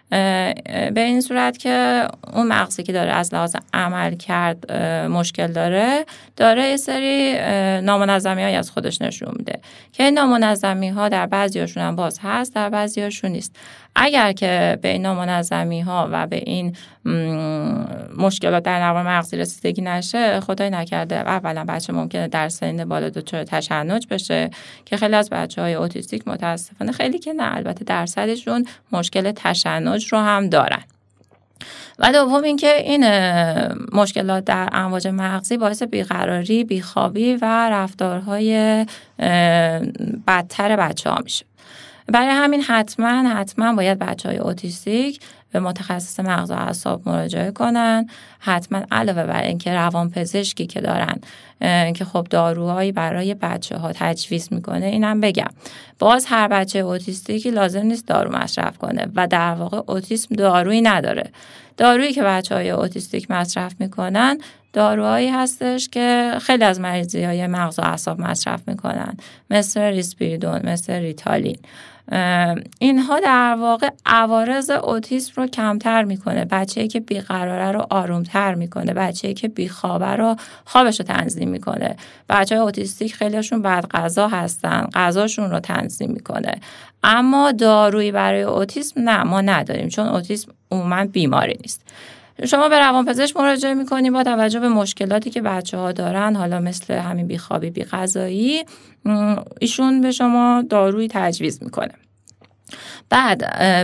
[0.10, 4.72] به این صورت که اون مغزی که داره از لحاظ عمل کرد
[5.12, 7.34] مشکل داره داره یه سری
[7.82, 9.60] نامنظمی های از خودش نشون میده.
[9.92, 13.56] که این نامنظمی ها در بعضی هاشون هم باز هست در بعضی هاشون نیست.
[14.00, 16.76] اگر که به این نامنظمی ها و به این
[18.18, 23.44] مشکلات در نوار مغزی رسیدگی نشه خدای نکرده اولا بچه ممکنه در سن بالا دچار
[23.44, 24.50] تشنج بشه
[24.86, 30.20] که خیلی از بچه های اوتیستیک متاسفانه خیلی که نه البته درصدشون مشکل تشنج رو
[30.20, 30.84] هم دارن
[32.00, 33.06] و دوم اینکه این
[33.94, 38.86] مشکلات در امواج مغزی باعث بیقراری، بیخوابی و رفتارهای
[40.28, 41.46] بدتر بچه ها میشه.
[42.08, 45.20] برای همین حتما حتما باید بچه های اوتیستیک
[45.52, 48.08] به متخصص مغز و اعصاب مراجعه کنن.
[48.40, 51.20] حتما علاوه بر اینکه روان پزشکی که دارن
[51.94, 55.50] که خب داروهایی برای بچه ها تجویز می‌کنه اینم بگم.
[56.00, 61.30] باز هر بچه اوتیستیکی لازم نیست دارو مصرف کنه و در واقع اوتیسم دارویی نداره.
[61.78, 64.38] دارویی که بچه های اوتیستیک مصرف می‌کنن
[64.74, 69.18] داروهایی هستش که خیلی از مریضی های مغز و اعصاب مصرف می‌کنن.
[69.50, 71.58] مثل ریسپیریدون مثل ریتالین.
[72.80, 76.46] اینها در واقع عوارض اوتیسم رو کمتر می‌کنه.
[76.46, 78.94] بچه که بیقراره رو آرومتر می‌کنه.
[78.94, 81.96] بچه که بیخوابه رو خوابش رو تنظیم می‌کنه.
[82.30, 84.88] بچه های اوتیستیک خیلیشون بدغذا هستن.
[84.94, 86.56] غذاشون رو تنظیم می‌کنه.
[87.04, 89.90] اما دارویی برای اوتیسم نه ما نداریم.
[89.90, 91.82] چون اوتیسم عموما بیماری نیست.
[92.46, 96.94] شما به روانپزشک مراجعه می‌کنید با توجه به مشکلاتی که بچه ها دارن حالا مثل
[96.94, 98.64] همین بیخوابی بی غذایی
[99.60, 101.92] ایشون به شما داروی تجویز می‌کنه.
[103.10, 103.38] بعد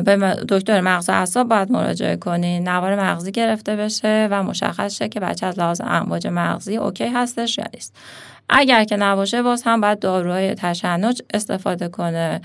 [0.03, 5.09] به دکتر مغز و اعصاب باید مراجعه کنید نوار مغزی گرفته بشه و مشخص شه
[5.09, 7.95] که بچه از لحاظ امواج مغزی اوکی هستش یا نیست.
[8.49, 12.41] اگر که نباشه باز هم باید داروهای تشنج استفاده کنه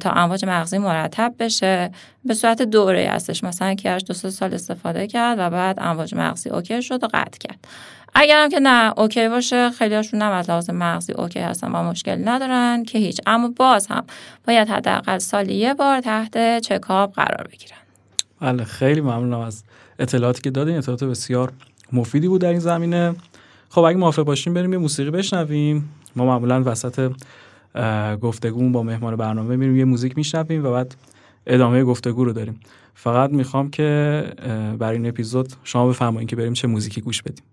[0.00, 1.90] تا امواج مغزی مرتب بشه.
[2.24, 3.44] به صورت دوره هستش.
[3.44, 7.58] مثلا که دو سال استفاده کرد و بعد امواج مغزی okay شد و قطع کرد.
[8.14, 9.70] اگرم که نه okay باشه.
[9.70, 13.20] خیلی هاشون هم از لحاظ مغزی okay هستن و مشکل ندارن که هیچ.
[13.26, 14.04] اما باز هم
[14.46, 17.78] باید حداقل سالی یه بار تحت چکاپ قرار بگیرن.
[18.40, 19.64] بله خیلی ممنونم از
[19.98, 20.78] اطلاعاتی که دادین.
[20.78, 21.52] اطلاعات بسیار
[21.92, 23.14] مفیدی بود در این زمینه.
[23.70, 25.88] خب اگه موافق باشیم بریم یه موسیقی بشنویم.
[26.16, 27.12] ما معمولا وسط
[28.20, 30.94] گفتگو با مهمان برنامه میریم یه موزیک میشنویم و بعد
[31.46, 32.60] ادامه گفتگو رو داریم.
[32.94, 34.22] فقط می‌خوام که
[34.78, 37.44] برای این اپیزود شما بفرمایید که بریم چه موزیکی گوش بدیم.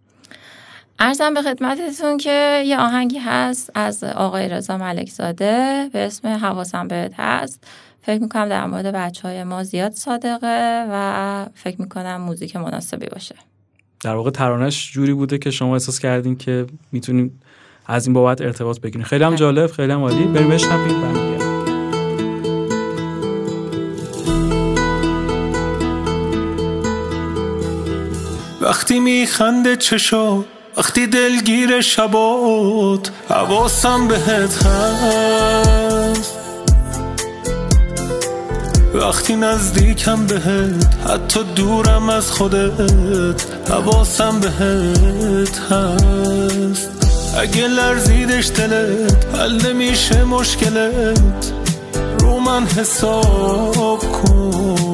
[0.99, 7.13] ارزم به خدمتتون که یه آهنگی هست از آقای رضا ملکزاده به اسم حواسم بهت
[7.17, 7.63] هست.
[8.02, 13.36] فکر می‌کنم در مورد بچه های ما زیاد صادقه و فکر می‌کنم موزیک مناسبی باشه.
[14.04, 17.42] در واقع ترانش جوری بوده که شما احساس کردین که می‌تونیم
[17.86, 19.36] از این بابت ارتباط بگیریم خیلی هم.
[19.36, 20.24] جالب خیلی هم عالی.
[20.24, 21.44] بریم بشنویم برمیگردیم
[28.62, 30.46] وقتی میخنده چشات
[30.78, 35.83] وقتی دلگیر شبات حواسم بهت هست.
[38.93, 46.89] وقتی نزدیکم بهت حتی دورم از خودت حواسم بهت هست.
[47.38, 51.53] اگه لرزیدش دلت حل نمیشه مشکلت.
[52.19, 54.92] رو من حساب کن.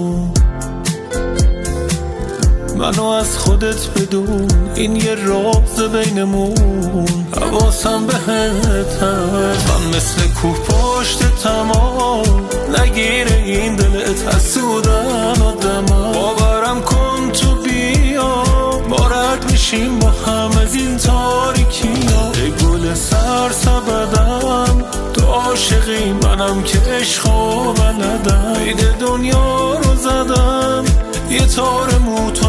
[2.90, 7.28] منو از خودت بدون این یه راز بینمون.
[7.42, 9.70] حواسم بهت هست.
[9.70, 12.50] من مثل کوه پشت تمام
[12.80, 14.36] نگیره این دلت.
[14.36, 18.44] حسودن و دما باورم کن تو بیا.
[18.90, 26.14] بارد میشیم با هم از این تاریکی ای گل سر سبدم تو عاشقی.
[26.24, 30.86] منم که عشقا بلدم عید دنیا رو زدم
[31.30, 32.49] یه تار موتونم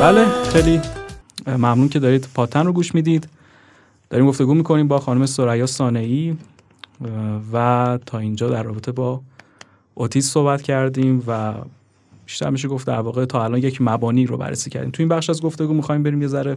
[0.00, 0.80] بله خیلی
[1.46, 3.28] ممنون که دارید پاتن رو گوش می‌دید.
[4.10, 6.36] داریم گفتگو می‌کنیم با خانم سریا سانعی
[7.52, 9.20] و تا اینجا در رابطه با
[9.94, 11.54] اوتیس صحبت کردیم و
[12.26, 14.90] بیشتر میشه گفت در واقع تا الان یک مبانی رو بررسی کردیم.
[14.90, 16.56] تو این بخش از گفتگو می‌خوایم بریم یه ذره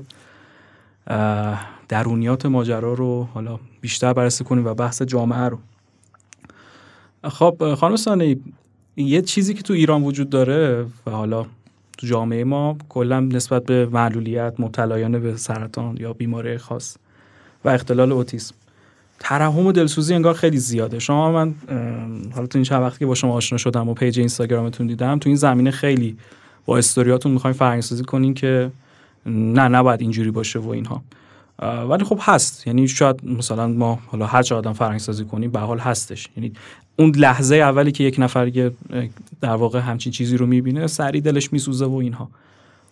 [1.87, 5.57] درونیات ماجرا رو حالا بیشتر بررسی کنیم و بحث جامعه رو.
[7.23, 8.41] خب خانم سانعی
[8.97, 11.45] یه چیزی که تو ایران وجود داره و حالا
[11.97, 16.97] تو جامعه ما کلا نسبت به معلولیت مبتلایان به سرطان یا بیماری خاص
[17.65, 18.55] و اختلال اوتیسم.
[19.19, 20.99] ترحم و دلسوزی انگار خیلی زیاده.
[20.99, 21.53] شما من
[22.35, 25.29] حالا تو این چند وقتی که با شما آشنا شدم و پیج اینستاگرامتون دیدم تو
[25.29, 26.17] این زمینه خیلی
[26.65, 28.71] با استوریاتون می‌خوایم فرهنگسازی کنین که
[29.25, 31.01] نه نباید اینجوری باشه و اینها.
[31.89, 32.67] ولی خب هست.
[32.67, 36.27] یعنی شاید مثلا ما حالا هر چه آدم فرهنگ سازی کنیم به حال هستش.
[36.37, 36.51] یعنی
[36.95, 38.71] اون لحظه اولی که یک نفر
[39.41, 42.29] در واقع همچین چیزی رو می‌بینه سری دلش میسوزه و اینها.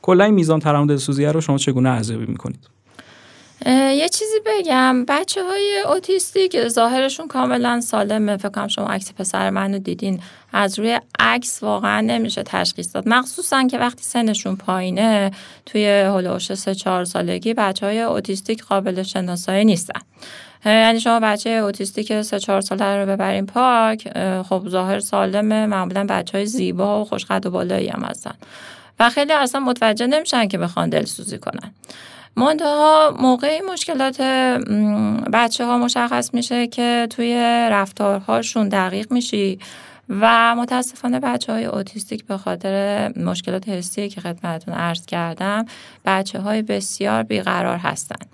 [0.01, 2.59] کلا این میزان ترحم دلسوزیه رو شما چگونه ارزیابی می‌کنید؟
[3.65, 5.05] یه چیزی بگم.
[5.07, 8.37] بچه های اوتیستیک ظاهرشون کاملا سالمه.
[8.37, 10.19] فکر کنم شما عکس پسر منو دیدین.
[10.53, 13.07] از روی عکس واقعا نمیشه تشخیص داد.
[13.07, 15.31] مخصوصا که وقتی سنشون پایینه
[15.65, 20.01] توی هلوش سه چهار سالگی بچه های اوتیستیک قابل شناسایی نیستن.
[20.65, 24.09] یعنی شما بچه اوتیستیک سه چهار ساله رو ببرین پارک
[24.41, 28.33] خب ظاهر سالمه معمولا بچه های زیبا و خوشقد و بالایی هم هستن.
[28.99, 31.73] و خیلی اصلا متوجه نمیشن که بخوان دلسوزی کنن.
[32.35, 34.21] منتها موقعی مشکلات
[35.33, 37.35] بچه ها مشخص میشه که توی
[37.71, 39.59] رفتارهاشون دقیق میشی
[40.09, 45.65] و متاسفانه بچه های اوتیستیک به خاطر مشکلات حسی که خدمتتون عرض کردم
[46.05, 48.25] بچه های بسیار بیقرار هستند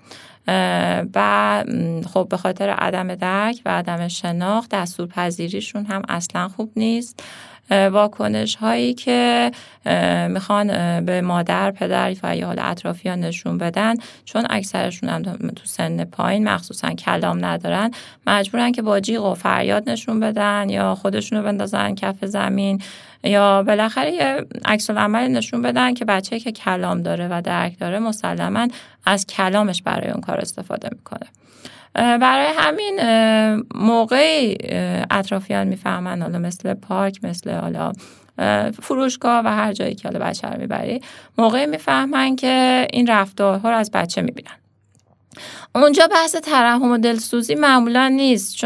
[1.14, 1.64] و
[2.12, 7.22] خب به خاطر عدم درک و عدم شناخت دستور پذیریشون هم اصلا خوب نیست.
[7.70, 9.50] واکنش هایی که
[10.28, 10.66] می‌خوان
[11.04, 16.48] به مادر پدر و یا حال اطرافیان نشون بدن چون اکثرشون هم تو سن پایین
[16.48, 17.90] مخصوصا کلام ندارن
[18.26, 22.82] مجبورن که با جیغ و فریاد نشون بدن یا خودشون رو بندازن کف زمین.
[23.24, 27.98] یا بالاخره یه عکس عمل نشون بدن که بچه که کلام داره و درک داره
[27.98, 28.68] مسلما
[29.06, 31.26] از کلامش برای اون کار استفاده می‌کنه.
[31.94, 33.00] برای همین
[33.74, 34.56] موقعی
[35.10, 37.92] اطرافیان می‌فهمن حالا مثل پارک مثل حالا
[38.82, 41.00] فروشگاه و هر جایی که حالا بچه رو می‌بری
[41.38, 44.50] موقعی می‌فهمن که این رفتارها رو از بچه می‌بینن.
[45.74, 48.56] اونجا بحث ترحم و دلسوزی معمولا نیست.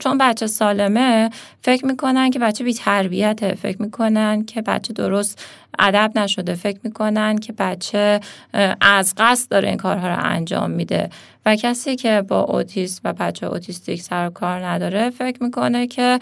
[0.00, 1.30] چون بچه سالمه
[1.62, 5.44] فکر می‌کنن که بچه بی تربیته فکر می‌کنن که بچه درست
[5.78, 6.54] ادب نشده.
[6.54, 8.20] فکر می‌کنن که بچه
[8.80, 11.10] از قصد داره این کارها رو انجام میده.
[11.46, 16.18] و کسی که با اوتیسم و بچه اوتیستیک سر و کار نداره فکر می‌کنه که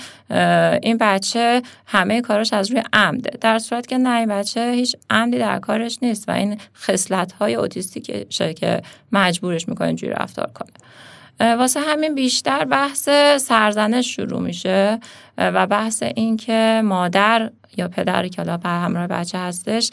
[0.83, 3.31] این بچه همه کارش از روی عمده.
[3.41, 7.55] در صورت که نه این بچه هیچ عمدی در کارش نیست و این خصلت های
[7.55, 10.71] اوتیستیکشه که مجبورش می‌کنه اینجوری رفتار کنه.
[11.55, 15.01] واسه همین بیشتر بحث سرزنش شروع میشه.
[15.39, 19.91] و بحث این که مادر یا پدری که حالا همراه بچه هستش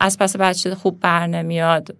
[0.00, 1.96] از پس بچه خوب بر نمیاد.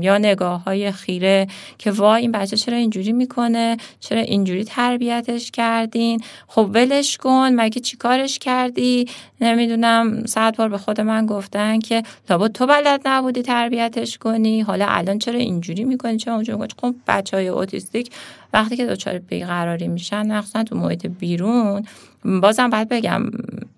[0.00, 1.46] یا نگاه های خیره
[1.78, 7.80] که وای این بچه چرا اینجوری می‌کنه؟ چرا اینجوری تربیتش کردین؟ خب ولش کن مگه
[7.80, 9.08] چی کارش کردی؟
[9.40, 10.26] نمی‌دونم.
[10.26, 14.60] صد بار به خود من گفتن که لابد تو بلد نبودی تربیتش کنی.
[14.60, 18.10] حالا الان چرا اینجوری می‌کنی؟ چرا اونجوری می‌کنی؟ خب بچه های اوتیستیک
[18.52, 21.84] وقتی که دچار بیقراری میشن مخصوصا تو محیط بیرون
[22.24, 23.22] بازم باید بگم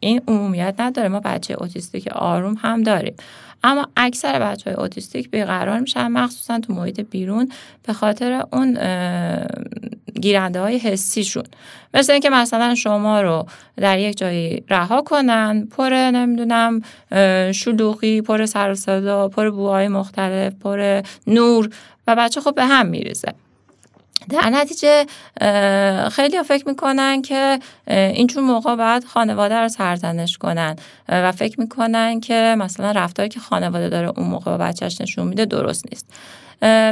[0.00, 1.08] این عمومیت نداره.
[1.08, 3.14] ما بچه اوتیستیک آروم هم داریم.
[3.66, 7.52] اما اکثر بچه های اوتیستیک بیقرار میشن مخصوصا تو محیط بیرون
[7.82, 8.78] به خاطر اون
[10.20, 11.44] گیرنده های حسیشون.
[11.94, 16.80] مثل اینکه مثلا شما رو در یک جایی رها کنن پر نمی‌دونم
[17.52, 21.70] شلوغی پر سر و صدا پر بوهای مختلف پر نور
[22.06, 23.34] و بچه خب به هم میریزه.
[24.28, 25.06] در نتیجه
[26.10, 30.76] خیلی فکر می‌کنن که این چون موقع باید خانواده رو سرزنش کنن.
[31.08, 35.44] و فکر می‌کنن که مثلا رفتاری که خانواده داره اون موقع با بچهش نشون میده
[35.44, 36.14] درست نیست.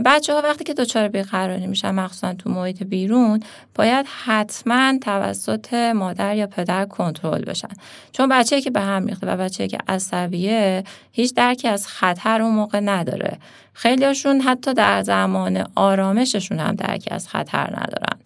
[0.04, 3.42] بچه ها وقتی که دچار بیقراری میشن مخصوصا تو محیط بیرون
[3.74, 7.68] باید حتما توسط مادر یا پدر کنترل بشن.
[8.12, 12.54] چون بچه که به هم میخته و بچه که عصبیه هیچ درکی از خطر اون
[12.54, 13.38] موقع نداره.
[13.72, 18.18] خیلیشون حتی در زمان آرامششون هم درکی از خطر ندارن.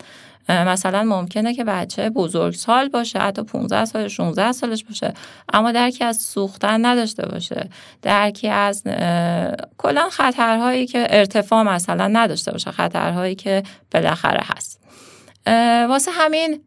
[0.49, 5.15] مثلا ممکنه که بچه بزرگ سال باشه حتی 15 سال 16 سالش باشه
[5.53, 7.69] اما درکی از سوختن نداشته باشه.
[8.03, 8.83] درکی از
[9.79, 13.63] کلا خطرهایی که ارتفاع مثلا نداشته باشه خطرهایی که
[13.95, 14.86] بالاخره هست.
[15.89, 16.61] واسه همین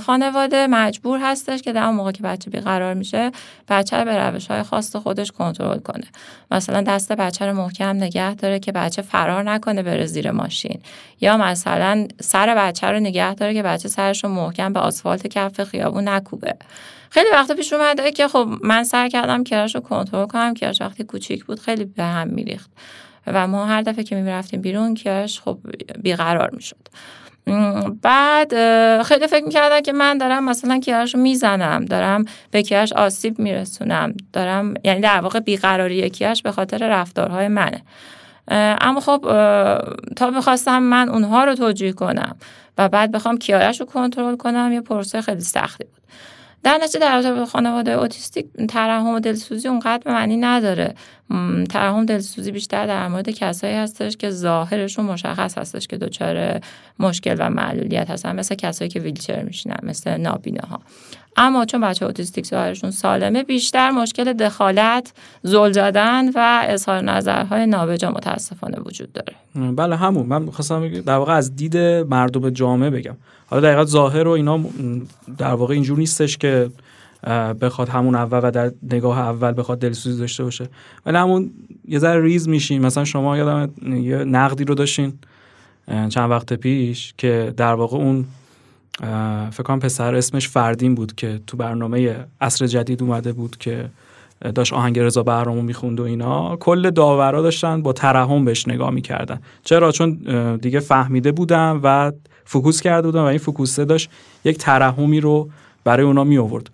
[0.00, 3.30] خانواده مجبور هستش که در اون موقع که بچه بیقرار میشه
[3.68, 6.04] بچه رو به روش های خاص خودش کنترل کنه.
[6.50, 10.80] مثلا دست بچه رو محکم نگه داره که بچه فرار نکنه بره زیر ماشین.
[11.20, 15.64] یا مثلا سر بچه رو نگه داره که بچه سرش رو محکم به آسفالت کف
[15.64, 16.56] خیابون نکوبه.
[17.10, 20.54] خیلی وقتا پیش اومده که خب من سر کردم کرش رو کنترل کنم.
[20.54, 22.70] کرش وقتی کوچیک بود خیلی به هم میریخت.
[23.26, 25.58] و ما هر دفعه که می‌رفتیم بیرون کرش خب
[26.02, 26.88] بیقرار می‌شد.
[28.02, 28.52] بعد
[29.02, 34.14] خیلی فکر می‌کردن که من دارم مثلا کیارش رو می‌زنم دارم به کیارش آسیب میرسونم
[34.32, 37.82] دارم یعنی در واقع بیقراری کیارش به خاطر رفتارهای منه.
[38.80, 39.20] اما خب
[40.16, 42.36] تا می‌خواستم من اونها رو توجیه کنم
[42.78, 46.00] و بعد بخوام کیارش رو کنترل کنم یه پروسه خیلی سختی بود.
[46.62, 50.94] در نتیجه در رابطه خانواده اوتیستیک ترحم و دلسوزی اونقدر معنی نداره.
[51.70, 56.60] ترحم دلسوزی بیشتر در مورد کسایی هستش که ظاهرشون مشخص هستش که دچار
[56.98, 60.80] مشکل و معلولیت هستن مثل کسایی که ویلچر میشینن مثل نابینه ها
[61.36, 65.12] اما چون بچه اوتیستیک ظاهرشون سالمه بیشتر مشکل دخالت
[65.42, 69.72] زل زدن و اظهار نظرهای نابجا متاسفانه وجود داره.
[69.72, 70.26] بله همون.
[70.26, 73.16] من می‌خواستم در واقع از دید مردم جامعه بگم.
[73.46, 74.60] حالا دقیقا ظاهر و اینا
[75.38, 76.70] در واقع اینجور نیستش که
[77.60, 80.68] بخواد همون اول و در نگاه اول بخواد دلسوزی داشته باشه.
[81.06, 81.50] ولی همون
[81.88, 82.86] یه ذره ریز میشین.
[82.86, 85.12] مثلا شما یادم یه نقدی رو داشتین
[86.08, 88.24] چند وقت پیش که در واقع اون
[89.50, 93.90] فکر کنم پسر اسمش فردین بود که تو برنامه عصر جدید اومده بود که
[94.54, 96.56] داشت آهنگ رضا بهرامو می‌خوند و اینا.
[96.56, 99.40] کل داورا داشتن با ترحم بهش نگاه می‌کردن.
[99.64, 100.12] چرا؟ چون
[100.56, 102.12] دیگه فهمیده بودم و
[102.44, 104.10] فکوس کرده بودم و این فکوسه داشت
[104.44, 105.48] یک ترحمی رو
[105.84, 106.70] برای اونا می آورد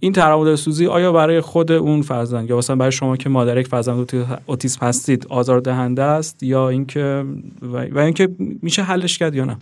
[0.00, 3.68] این ترحم سوزی آیا برای خود اون فرزند یا مثلا برای شما که مادر یک
[3.68, 4.12] فرزند
[4.46, 7.24] اوتیسم هستید آزاردهنده است یا اینکه
[7.62, 8.28] و اینکه
[8.62, 9.56] میشه حلش کرد یا نه؟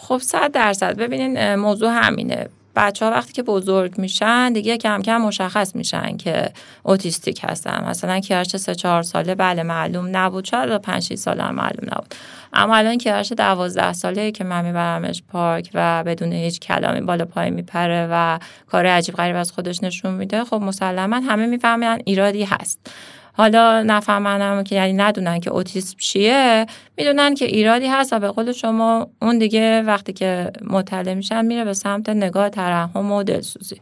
[0.00, 0.96] خب صد درصد.
[0.96, 2.48] ببینین موضوع همینه.
[2.76, 6.50] بچه ها وقتی که بزرگ میشن دیگه کم کم مشخص میشن که
[6.82, 7.84] اوتیستیک هستن.
[7.88, 10.44] مثلا کیارش سه چهار ساله بله معلوم نبود.
[10.44, 12.14] شاید پنج 6 ساله هم معلوم نبود.
[12.52, 17.50] اما الان کیارش دوازده ساله که من میبرمش پارک و بدون هیچ کلامی بالا پای
[17.50, 22.90] میپره و کار عجیب غریب از خودش نشون میده خب مسلما همه می‌فهمن ایرادی هست.
[23.32, 26.66] حالا نفهمنم که یعنی ندونن که اوتیسم چیه.
[26.96, 31.64] می‌دونن که ایرادی هست و به قول شما اون دیگه وقتی که مطلع میشن میره
[31.64, 33.80] به سمت نگاه ترحم و دلسوزی.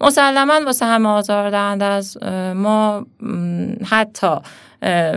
[0.00, 2.18] مسلما واسه همه آزاردهنده از
[2.54, 3.06] ما
[3.90, 4.36] حتی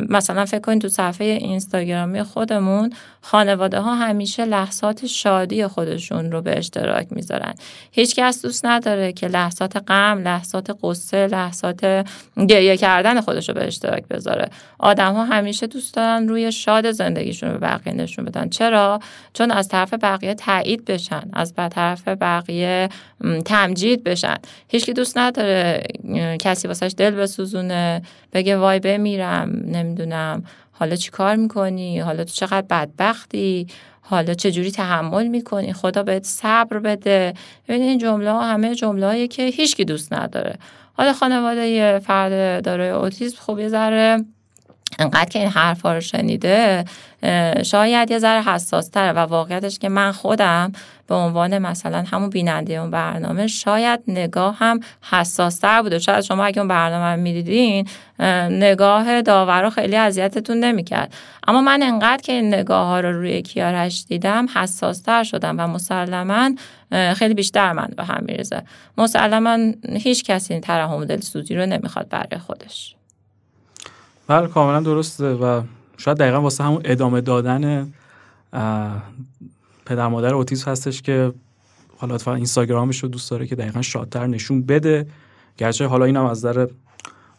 [0.10, 6.58] مثلا فکر کنید تو صفحه اینستاگرامی خودمون خانواده ها همیشه لحظات شادی خودشون رو به
[6.58, 7.54] اشتراک می‌ذارن.
[7.92, 12.06] هیچ کس دوست نداره که لحظات غم لحظات قصه لحظات
[12.48, 14.50] گریه کردن خودش رو به اشتراک بذاره.
[14.80, 18.50] آدم ها همیشه دوست دارن روی شاد زندگیشون رو به بقیه نشون بدن.
[18.50, 19.00] چرا؟
[19.34, 22.90] چون از طرف بقیه تایید بشن از طرف بقیه
[23.46, 24.36] تمجید بشن.
[24.68, 25.84] هیچکی دوست نداره
[26.40, 28.02] کسی واسش دل بسوزونه
[28.34, 29.55] بگه وای بمیرم.
[29.68, 33.68] نمی‌دونم حالا چی کار می‌کنی؟ حالا تو چقدر بدبختی؟
[34.02, 37.34] حالا چجوری تحمل می‌کنی؟ خدا بهت صبر بده.
[37.68, 40.56] ببینید این جمله ها همه جمله که هیچکی دوست نداره.
[40.94, 44.26] حالا خانواده فرد دارای اوتیسم خب یه ذره
[45.00, 46.86] انقدر که این حرفا رو شنیده
[47.64, 50.72] شاید یه ذره حساس تره و واقعیتش که من خودم
[51.08, 56.00] به عنوان مثلا همون بیننده اون برنامه شاید نگاه هم حساس تر بوده.
[56.00, 57.88] شاید شما اگه اون برنامه می‌دیدین
[58.50, 61.14] نگاه داورا خیلی اذیتتون نمی‌کرد.
[61.48, 65.68] اما من انقدر که این نگاه ها رو روی کیارش دیدم حساس تر شدم و
[65.68, 66.52] مسلما
[67.16, 68.64] خیلی بیشتر من به هم میرزه
[68.98, 69.58] مسلما
[69.90, 72.96] هیچ کسی این ترحم دلسوزی رو نمی‌خواد برای خودش.
[74.28, 75.62] بله کاملا درسته و
[75.98, 77.94] شاید دقیقا واسه همون ادامه دادن
[79.86, 81.34] پدر مادر اوتیسم هستش که
[81.98, 85.08] حالا اتفاقا اینستاگرامش رو دوست داره که دقیقا شادتر نشون بده.
[85.58, 86.68] گرچه حالا اینم از نظر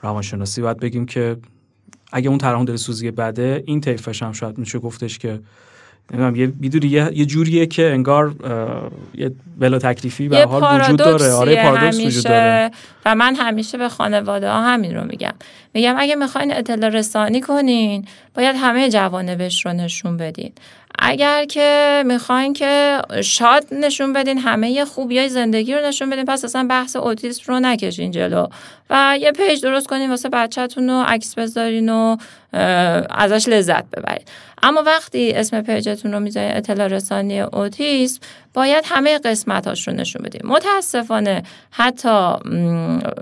[0.03, 1.37] روانشناسی باید بگیم که
[2.13, 5.41] اگه اون ترحم دلسوزی بده این طیفش هم شاید میشه گفتش که
[6.11, 8.35] نمی‌دونم یه می‌دونی یه،, یه جوریه که انگار
[9.15, 11.33] یه بلا تکلیفی به حال وجود داره.
[11.33, 12.71] آره پارادوکس وجود داره.
[13.07, 15.35] و من همیشه به خانواده ها همین رو میگم.
[15.75, 20.53] میگم اگه می‌خواین اطلاع رسانی کنین باید همه جوانبش رو نشون بدین.
[20.99, 26.67] اگر که می‌خواین که شاد نشون بدین همه خوبی زندگی رو نشون بدین پس اصلا
[26.71, 28.47] بحث اوتیسم رو نکشین جلو.
[28.91, 32.17] و یه page درست کنین واسه بچهتون رو عکس بذارین و
[33.11, 34.29] ازش لذت ببرید.
[34.63, 38.21] اما وقتی اسم page تون رو می‌ذارین اطلاع رسانی اوتیسم
[38.55, 40.41] باید همه قسمتاش رو نشون بدین.
[40.45, 42.33] متاسفانه حتی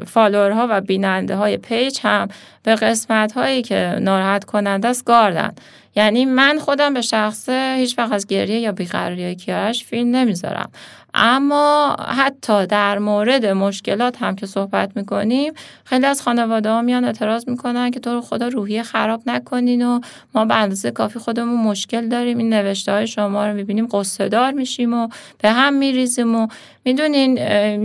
[0.06, 2.28] follower ها و بیننده های page هم
[2.62, 5.54] به قسمت هایی که ناراحت کننده است گاردن.
[5.96, 10.70] یعنی من خودم به شخصه هیچ وقت از گریه یا بیقراری کیارش فیلم نمی‌ذارم.
[11.16, 15.52] اما حتی در مورد مشکلات هم که صحبت می‌کنیم
[15.84, 20.00] خیلی از خانواده ها میان اعتراض می‌کنن که تو رو خدا روحی خراب نکنین و
[20.34, 22.38] ما به اندازه کافی خودمون مشکل داریم.
[22.38, 25.08] این نوشته های شما رو می‌بینیم قصه دار میشیم و
[25.42, 26.46] به هم میریزیم و
[26.84, 27.36] می‌دونین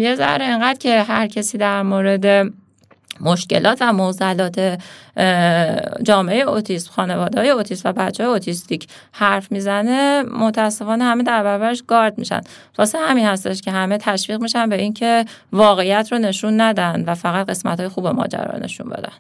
[0.02, 2.54] یه ذره انقدر که هر کسی در مورد
[3.20, 4.80] مشکلات و معضلات
[6.04, 11.84] جامعه اوتیسم خانواده های اوتیسم و بچه های اوتیستیک حرف می‌زنه متاسفانه همه در برابرش
[11.88, 12.42] گارد میشن.
[12.78, 17.50] واسه همین هستش که همه تشویق میشن به اینکه واقعیت رو نشون ندن و فقط
[17.50, 19.14] قسمت های خوب ماجرا نشون بدن.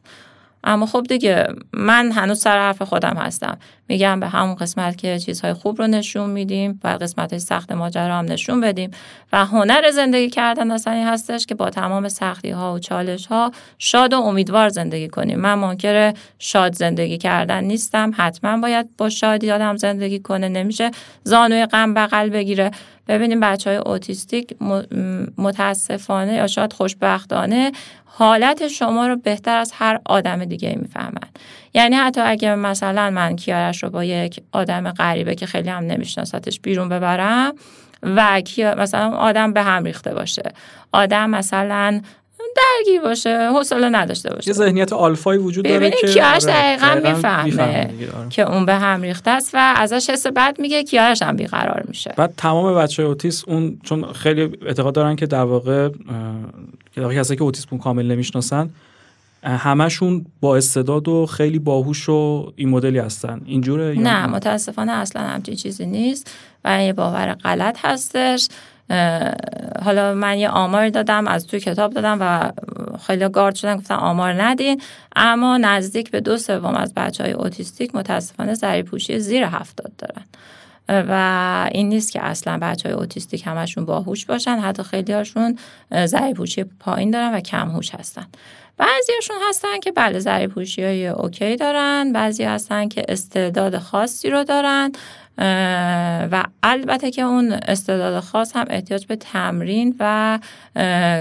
[0.63, 3.57] اما خب دیگه من هنوز سر حرف خودم هستم.
[3.87, 8.15] میگم به همون قسمت که چیزهای خوب رو نشون میدیم و قسمت های سخت ماجرا
[8.15, 8.91] هم نشون بدیم.
[9.33, 13.51] و هنر زندگی کردن اصلا این هستش که با تمام سختی ها و چالش ها
[13.77, 15.39] شاد و امیدوار زندگی کنیم.
[15.39, 18.11] من منکر شاد زندگی کردن نیستم.
[18.17, 20.49] حتما باید با شادی آدم زندگی کنه.
[20.49, 20.91] نمیشه
[21.23, 22.71] زانوی غم بغل بگیره.
[23.07, 24.55] ببینیم بچه های اوتیستیک
[25.37, 27.71] متاسفانه یا شاید خوشبختانه
[28.11, 31.29] حالت شما رو بهتر از هر آدم دیگه می‌فهمن.
[31.73, 36.59] یعنی حتی اگه مثلا من کیارش رو با یک آدم غریبه که خیلی هم نمیشناستش
[36.59, 37.53] بیرون ببرم
[38.03, 38.41] و
[38.77, 40.43] مثلا آدم به هم ریخته باشه.
[40.91, 42.01] آدم مثلا
[42.55, 44.47] درگیر باشه حوصله نداشته باشه.
[44.47, 48.29] یه ذهنیت آلفایی وجود داره که کیارش آره، دقیقا, می‌فهمه آره.
[48.29, 52.13] که اون به هم ریخته است و ازش حس بد میگه کیارش هم بیقرار میشه.
[52.17, 55.89] بعد تمام بچه اوتیس اون چون خیلی اعتقاد دارن که در واقع
[56.95, 58.69] که کسایی که اوتیسم کامل نمی‌شناسن
[59.43, 63.41] همشون با استعداد و خیلی باهوش و این مدلی هستن.
[63.45, 66.31] اینجوره نه؟ متاسفانه اصلا همچین چیزی نیست
[66.65, 68.47] و یه باور غلط هستش.
[69.85, 72.51] حالا من یه آمار دادم از توی کتاب دادم و
[73.07, 74.81] خیلی گارد شدن گفتن آمار ندین.
[75.15, 80.25] اما نزدیک به دو سوم از بچه های اوتیستیک متاسفانه زری پوشی زیر هفتاد دارن.
[80.89, 85.57] و این نیست که اصلا بچه های اوتیستیک همشون باهوش باشن حتی خیلی هاشون
[86.05, 88.25] ذریع پایین دارن و کم هوش هستن.
[88.77, 94.91] بعضیشون هستن که بله ذریع های اوکی دارن بعضی هستن که استعداد خاصی رو دارن.
[96.31, 100.39] و البته که اون استعداد خاص هم احتیاج به تمرین و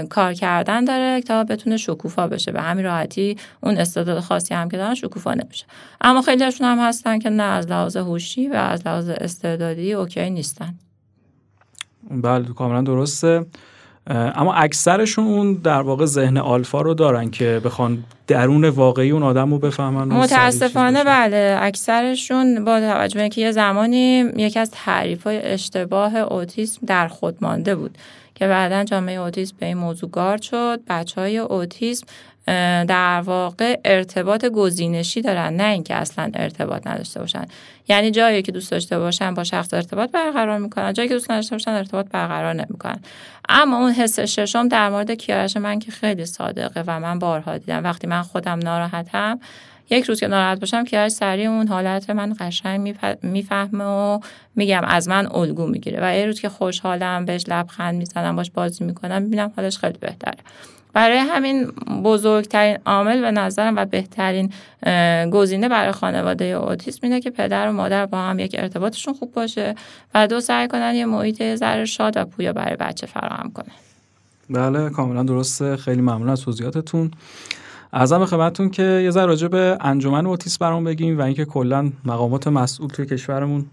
[0.09, 2.51] کار کردن داره تا بتونه شکوفا بشه.
[2.51, 5.65] به همین راحتی اون استعداد خاصی هم که دارن شکوفا نمیشه.
[6.01, 10.73] اما خیلی هم هستن که نه از لحاظ هوشی و از لحاظ استعدادی اوکی نیستن.
[12.11, 13.45] بله کاملا درسته.
[14.09, 19.51] اما اکثرشون اون در واقع ذهن آلفا رو دارن که بخوان درون واقعی اون آدم
[19.51, 26.15] رو بفهمن متاسفانه بله اکثرشون با توجه که یه زمانی یکی از تعریف های اشتباه
[26.15, 27.97] اوتیسم در خود مانده بود
[28.35, 30.79] که بعدا جامعه اوتیسم به این موضوع گارد شد.
[30.89, 32.07] بچه های اوتیسم
[32.87, 37.45] در واقع ارتباط گزینشی دارن نه اینکه اصلا ارتباط نداشته باشن.
[37.87, 41.55] یعنی جایی که دوست داشته باشن با شخص ارتباط برقرار می‌کنن جایی که دوست نداشته
[41.55, 42.99] باشن ارتباط برقرار نمی‌کنن.
[43.49, 47.83] اما اون حس ششم در مورد کیارش من که خیلی صادقه و من بارها دیدم.
[47.83, 49.39] وقتی من خودم ناراحتم
[49.89, 54.19] یک روز که ناراحت باشم کیارش سریع اون حالت من قشنگ می‌فهمه و
[54.55, 55.99] میگم از من الگو می‌گیره.
[56.01, 60.37] و یه روز که خوشحالم بهش لبخند می‌زنم باش بازی می‌کنم می‌بینم حالش خیلی بهتره.
[60.93, 61.65] برای همین
[62.03, 64.53] بزرگترین عامل به نظرم و بهترین
[65.31, 69.75] گزینه برای خانواده اوتیسم اینه که پدر و مادر با هم یک ارتباطشون خوب باشه
[70.15, 73.71] و دو سعی کنن یه محیط ذره شاد و پویا برای بچه فراهم کنه.
[74.49, 75.77] بله کاملا درسته.
[75.77, 77.11] خیلی ممنون از توضیحاتتون.
[77.93, 82.47] ارزم خدمتتون که یه ذره راجع به انجمن اوتیسم برام بگیم و اینکه کلا مقامات
[82.47, 83.65] مسئول توی کشورمون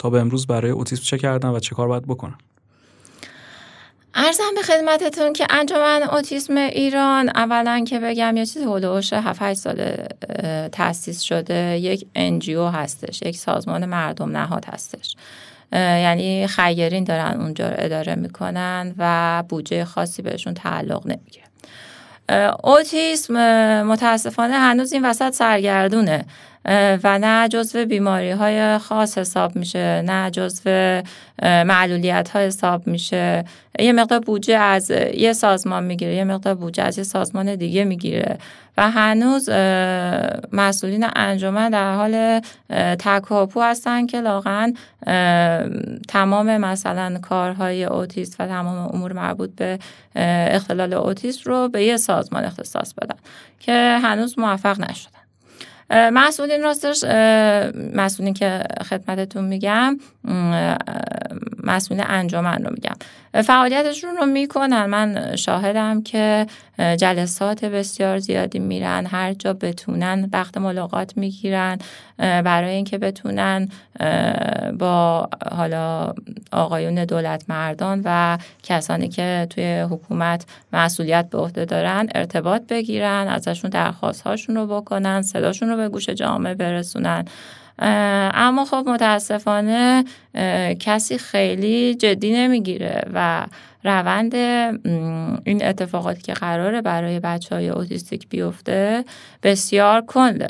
[0.00, 2.34] تا به امروز برای اوتیسم چه کردن و چه کار باید بکنن.
[4.16, 9.96] ارزم به خدمتتون که انجمن اوتیسم ایران اولا که بگم یه چیز هلوش 7 سال
[10.72, 15.16] تاسیس شده یک انجیو هستش یک سازمان مردم نهاد هستش.
[15.72, 21.44] یعنی خیرین دارن اونجا رو اداره می‌کنن و بودجه خاصی بهشون تعلق نمی‌گیره.
[22.64, 23.36] اوتیسم
[23.82, 26.24] متاسفانه هنوز این وسط سرگردونه.
[27.04, 31.02] و نه جزو بیماری های خاص حساب میشه نه جزو
[31.42, 33.44] معلولیت های حساب میشه.
[33.78, 38.38] یه مقدار بودجه از یه سازمان می‌گیره یه مقدار بودجه از یه سازمان دیگه می‌گیره.
[38.76, 39.48] و هنوز
[40.52, 42.40] مسئولین انجمن در حال
[42.98, 44.72] تکاپو هستن که لاغن
[46.08, 49.78] تمام مثلا کارهای اوتیست و تمام امور مربوط به
[50.50, 53.16] اختلال اوتیست رو به یه سازمان اختصاص بدن
[53.60, 55.23] که هنوز موفق نشدن.
[55.90, 57.04] مسئولین راستش
[57.94, 59.98] مسئولین که خدمتتون میگم
[61.62, 62.94] مسئول انجمن رو میگم.
[63.42, 64.86] فعالیتشون رو می‌کنن.
[64.86, 66.46] من شاهدم که
[66.78, 69.06] جلسات بسیار زیادی میرن.
[69.06, 71.78] هر جا بتونن وقت ملاقات می‌گیرن.
[72.18, 73.68] برای اینکه بتونن
[74.78, 76.14] با حالا
[76.52, 83.70] آقایون دولت مردان و کسانی که توی حکومت مسئولیت به عهده دارن ارتباط بگیرن ازشون
[83.70, 87.24] درخواست هاشون رو بکنن صداشون رو به گوش جامعه برسونن.
[87.78, 90.04] اما خب متاسفانه
[90.80, 93.46] کسی خیلی جدی نمی‌گیره و
[93.84, 94.34] روند
[95.44, 99.04] این اتفاقاتی که قراره برای بچه های اوتیستیک بیفته
[99.42, 100.48] بسیار کنده.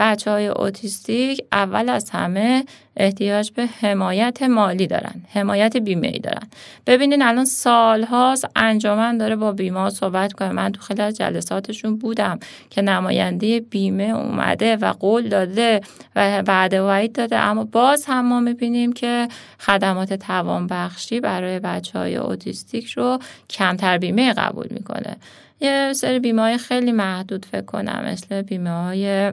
[0.00, 2.64] بچه های اوتیستیک اول از همه
[2.96, 6.48] احتیاج به حمایت مالی دارن حمایت بیمه ای دارن.
[6.86, 12.38] ببینین الان سالهاست انجامن داره با بیمه صحبت کنه من تو خیلی از جلساتشون بودم
[12.70, 15.80] که نماینده بیمه اومده و قول داده
[16.16, 17.36] و وعده وعید داده.
[17.36, 19.28] اما باز هم ما می‌بینیم که
[19.60, 23.18] خدمات توانبخشی برای بچه های اوتیستیک رو
[23.50, 25.16] کمتر بیمه قبول می‌کنه.
[25.60, 29.32] یه سری بیمه های خیلی محدود فکر کنم مثل بیمه های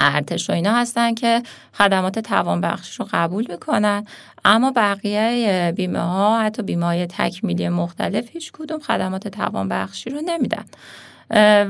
[0.00, 1.42] ارتش و اینا هستن که
[1.74, 4.06] خدمات توانبخشی رو قبول می‌کنن.
[4.44, 10.64] اما بقیه بیمه ها حتی بیمه های تکمیلی مختلف هیچ کدوم خدمات توانبخشی رو نمیدن.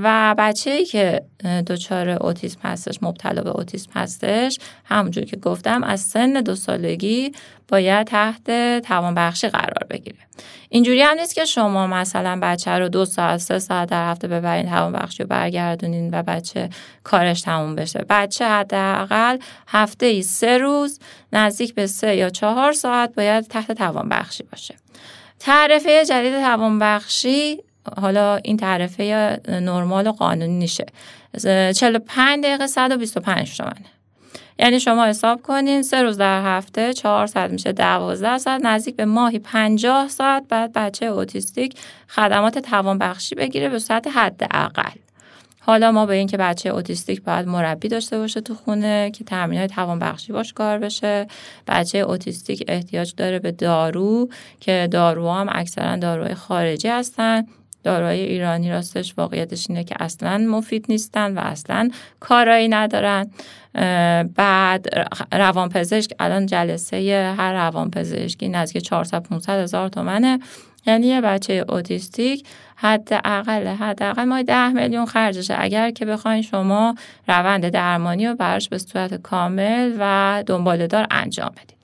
[0.03, 1.23] و بچه ای که
[1.67, 7.33] دچار اوتیسم هستش مبتلا به اوتیسم هستش همونجور که گفتم از سن دو سالگی
[7.69, 8.51] باید تحت
[8.87, 10.19] توانبخشی قرار بگیره.
[10.69, 14.67] اینجوری هم نیست که شما مثلا بچه رو دو ساعت سه ساعت در هفته ببرین
[14.67, 16.69] توانبخشی رو برگردونین و بچه
[17.05, 18.05] کارش تموم بشه.
[18.09, 19.39] بچه حداقل
[19.69, 20.99] هفته ای سه روز
[21.33, 24.75] نزدیک به سه یا چهار ساعت باید تحت توانبخشی باشه.
[25.39, 27.59] تعرفه جدید توانبخشی
[28.01, 30.87] حالا این تعرفه نرمال و قانونی نیشه.
[31.39, 33.75] 45 دقیقه 125 تومنه.
[34.59, 39.05] یعنی شما حساب کنین سه روز در هفته 4 ساعت میشه 12 ساعت نزدیک به
[39.05, 41.75] ماهی 50 ساعت بعد بچه اوتیستیک
[42.09, 44.91] خدمات توانبخشی بگیره به صورت حداقل.
[45.61, 49.69] حالا ما به اینکه بچه اوتیستیک باید مربی داشته باشه تو خونه که تمرین های
[49.69, 51.27] توانبخشی باش کار بشه.
[51.67, 54.29] بچه اوتیستیک احتیاج داره به دارو
[54.61, 57.47] که دارو هم اکثرا داروهای خارجی هستن.
[57.83, 63.31] داروهای ایرانی راستش واقعیتش اینه که اصلا مفید نیستن و اصلا کارایی ندارن.
[64.35, 64.87] بعد
[65.33, 70.39] روانپزشک الان جلسه هر روانپزشکی نزدیک 400 500 هزار تومنه.
[70.87, 75.55] یعنی یه بچه اوتیستیک حداقل حداقل ما ده میلیون خرجشه.
[75.59, 76.95] اگر که بخواین شما
[77.29, 81.80] روند درمانی رو براش به صورت کامل و دنباله دار انجام بدید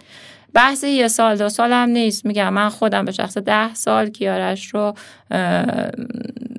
[0.57, 2.27] بحث یه سال دو سال هم نیست.
[2.27, 4.95] میگم من خودم به شخص ده سال کیارش رو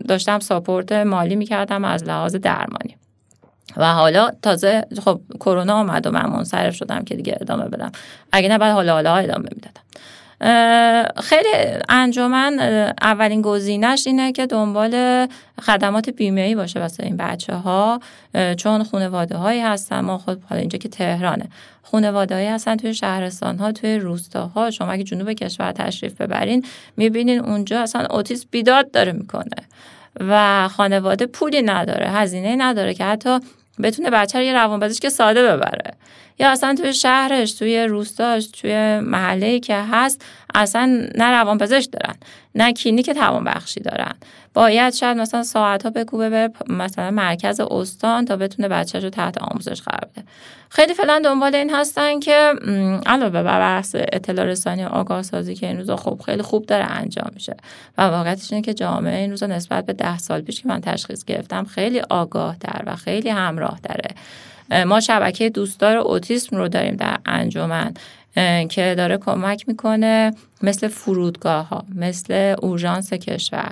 [0.07, 2.97] داشتم ساپورت مالی می‌کردم از لحاظ درمانی.
[3.77, 7.91] و حالا تازه خب کرونا آمد و من منصرف شدم که دیگه ادامه بدم.
[8.31, 9.81] اگه نه بعد حالا حالا ادامه می‌دادم.
[11.23, 11.49] خیلی
[11.89, 12.59] انجمن
[13.01, 15.27] اولین گزینش اینه که دنبال
[15.61, 17.99] خدمات بیمه باشه واسه این بچه ها
[18.57, 19.99] چون خانواده هایی هستن.
[19.99, 21.45] ما خود حالا اینجا که تهرانه.
[21.83, 24.71] خانواده هایی هستن توی شهرستان ها توی روستاها.
[24.71, 26.65] شما اگه جنوب کشور تشریف ببرین
[26.97, 29.67] می‌بینین اونجا اصلا اوتیس بیداد داره می‌کنه.
[30.19, 33.39] و خانواده پولی نداره هزینه نداره که حتی
[33.83, 34.53] بتونه بچه رو یه
[34.99, 35.93] که ساده ببره.
[36.39, 40.25] یا اصلا توی شهرش توی روستاش توی محله که هست
[40.55, 42.15] اصلا نه روانپزشک دارن
[42.55, 44.13] نه کلینیک توانبخشی دارن.
[44.57, 49.37] باید شاید مثلا ساعت ها بکوبه به مثلا مرکز استان تا بتونه بچه رو تحت
[49.37, 50.23] آموزش قرار بده.
[50.69, 52.53] خیلی فعلا دنبال این هستن که
[53.05, 56.83] علاوه بر بحث اطلاع رسانی و آگاه سازی که این روزا خوب خیلی خوب داره
[56.83, 57.57] انجام میشه.
[57.97, 61.25] و واقعیتش اینه که جامعه این روزا نسبت به ده سال پیش که من تشخیص
[61.25, 67.17] گرفتم خیلی آگاه در و خیلی همراه داره ما شبکه دوستدار اوتیسم رو داریم در
[67.25, 67.93] انجمن
[68.69, 73.71] که داره کمک می‌کنه مثل فرودگاه ها مثل اورژانس کشور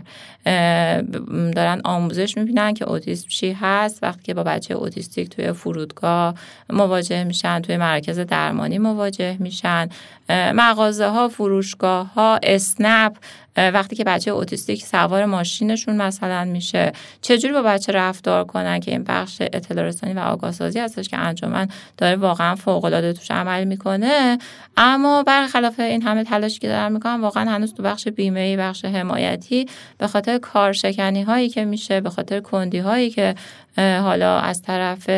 [1.56, 4.04] دارن آموزش می‌بینن که اوتیسم چی هست.
[4.04, 6.36] وقتی که با بچه اوتیستیک توی فرودگاه
[6.70, 9.90] مواجه میشن توی مرکز درمانی مواجه میشن.
[10.30, 13.18] مغازه ها فروشگاه ها اسنپ
[13.58, 16.92] وقتی که بچه اوتیستیک سوار ماشینشون مثلا میشه.
[17.22, 21.18] چجوری با بچه رفتار کنن که این بخش اطلاع رسانی و آگاه سازی هستش که
[21.18, 21.68] انجمن
[21.98, 24.38] داره واقعا فوق العاده توش عمل می‌کنه؟
[24.78, 29.66] اما برخلاف این همه تلاشی که دارن می‌کنن واقعا هنوز تو بخش بیمه بخش حمایتی.
[29.98, 33.36] به خاطر کارشکنی هایی که میشه به خاطر کندی هایی که
[33.78, 35.10] حالا از طرف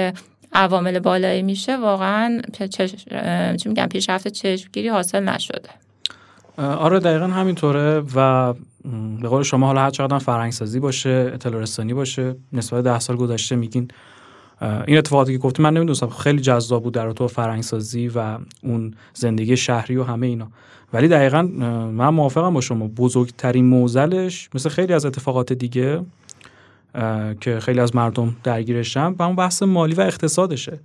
[0.54, 2.42] عوامل بالایی میشه واقعا
[3.58, 5.70] چی میگم پیشرفت چشمگیری حاصل نشده.
[6.58, 8.54] آره دقیقا همینطوره و
[9.22, 13.56] به قول شما حالا هر چقدر فرهنگسازی باشه اطلاع رسانی باشه نسبت ده سال گذشته
[13.56, 13.88] میگین.
[14.88, 19.58] این اتفاقاتی که گفتیم من نمی‌دونستم خیلی جذاب بود در تو فرهنگسازی و اون زندگی
[19.58, 20.48] شهری و همه اینا.
[20.94, 22.88] ولی دقیقا من موافقم با شما.
[22.88, 26.02] بزرگترین موزلش مثل خیلی از اتفاقات دیگه
[27.42, 30.80] که خیلی از مردم درگیرشن و اون بحث مالی و اقتصادشه.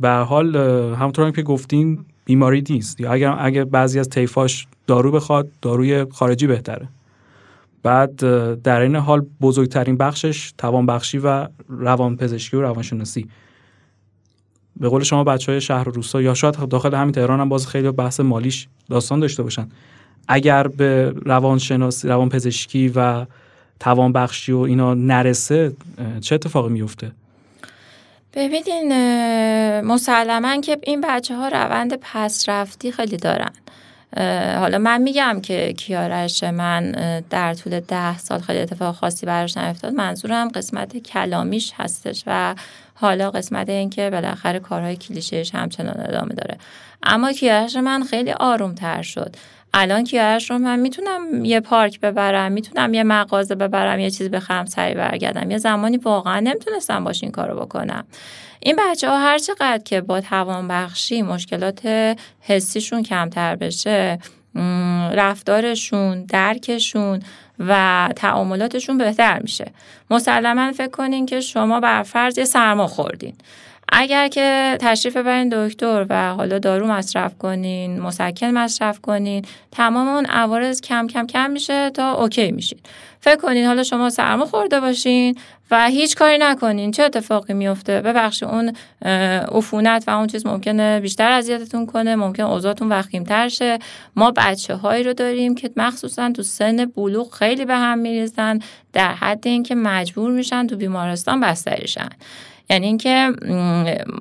[0.00, 0.56] به حال
[0.96, 3.00] همونطور که گفتیم بیماری نیست.
[3.00, 6.88] یا اگر اگر بعضی از طیفاش دارو بخواد داروی خارجی بهتره.
[7.82, 8.16] بعد
[8.62, 13.28] در این حال بزرگترین بخشش توانبخشی و روانپزشکی و روانشناسی.
[14.80, 17.66] به قول شما بچه های شهر و روستا یا شاید داخل همین تهران هم باز
[17.66, 19.68] خیلی بحث مالیش داستان داشته باشن.
[20.28, 23.26] اگر به روانشناسی روانپزشکی و
[23.80, 25.72] توانبخشی و اینا نرسه
[26.20, 27.12] چه اتفاقی میفته
[28.34, 28.92] ببینین
[29.80, 33.50] مسلما که این بچه ها روند پسرفتی خیلی دارن.
[34.58, 36.92] حالا من میگم که کیارش من
[37.30, 39.92] در طول ده سال خیلی اتفاق خاصی براش نیفتاد.
[39.92, 42.54] منظورم قسمت کلامیش هستش و
[42.98, 46.58] حالا قسمت این که بالاخره کارهای کلیشهش همچنان ادامه داره.
[47.02, 49.36] اما کیارش من خیلی آروم تر شد.
[49.74, 54.66] الان کیارش رو من می‌تونم یه پارک ببرم می‌تونم یه مغازه ببرم یه چیز بخرم
[54.66, 55.50] سری برگردم.
[55.50, 58.04] یه زمانی واقعا نمی‌تونستم باش این کارو بکنم.
[58.60, 61.86] این بچه ها هر چقدر که با توانبخشی مشکلات
[62.40, 64.18] حسیشون کمتر بشه
[65.12, 67.20] رفتارشون درکشون
[67.58, 69.72] و تعاملاتشون بهتر میشه.
[70.10, 73.34] مسلما فکر کنین که شما بر فرض سرما خوردین.
[73.92, 80.26] اگر که تشریف ببرین دکتر و حالا دارو مصرف کنین مسکن مصرف کنین تمام اون
[80.26, 82.78] عوارض کم کم کم میشه تا اوکی میشین.
[83.20, 85.34] فکر کنین حالا شما سرما خورده باشین
[85.70, 86.90] و هیچ کاری نکنین.
[86.90, 88.72] چه اتفاقی میفته؟ ببخشید اون
[89.52, 93.78] عفونت و اون چیز ممکنه بیشتر اذیتتون کنه ممکن اوضاعتون وخیمتر شه.
[94.16, 98.58] ما بچه هایی رو داریم که مخصوصا تو سن بلوغ خیلی به هم میریزن
[98.92, 102.08] در حد اینکه مجبور میشن تو بیمارستان بستریشن
[102.70, 103.32] یعنی اینکه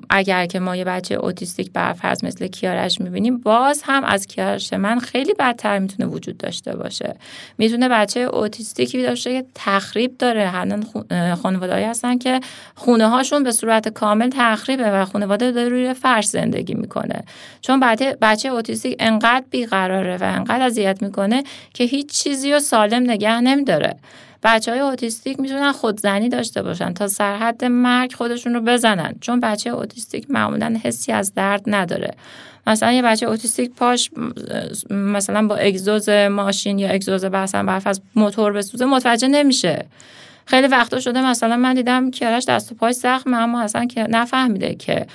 [0.10, 5.00] اگر که ما یه بچه اوتیستیک برفرض مثل کیارش می‌بینیم باز هم از کیارش من
[5.00, 7.16] خیلی بدتر می‌تونه وجود داشته باشه.
[7.58, 10.48] می‌تونه بچه اوتیستیکی داشته که تخریب داره.
[10.48, 10.84] هنن
[11.36, 12.40] خانواده هستن که
[12.76, 17.24] خونه هاشون به صورت کامل تخریبه و خانواده داره روی فرش زندگی می‌کنه.
[17.62, 17.80] چون
[18.22, 21.44] بچه اوتیستیک انقدر بیقراره و انقدر اذیت می‌کنه
[21.74, 23.96] که هیچ چیزی رو سالم نگه نمیداره.
[24.46, 29.16] بچه های اوتیستیک می‌تونن خودزنی داشته باشن تا سرحد مرگ خودشون رو بزنن.
[29.22, 32.14] چون بچه اوتیستیک معمولا حسی از درد نداره.
[32.68, 34.12] مثلا یه بچه اوتیستیک پاش
[34.90, 39.86] مثلا با اگزوز ماشین یا اگزوز مثلا بالفرض موتور بسوزه متوجه نمیشه.
[40.46, 44.76] خیلی وقتا شده مثلا من دیدم کیارش دست و پای زخم اما اصلا که نفهمیده
[44.76, 45.08] که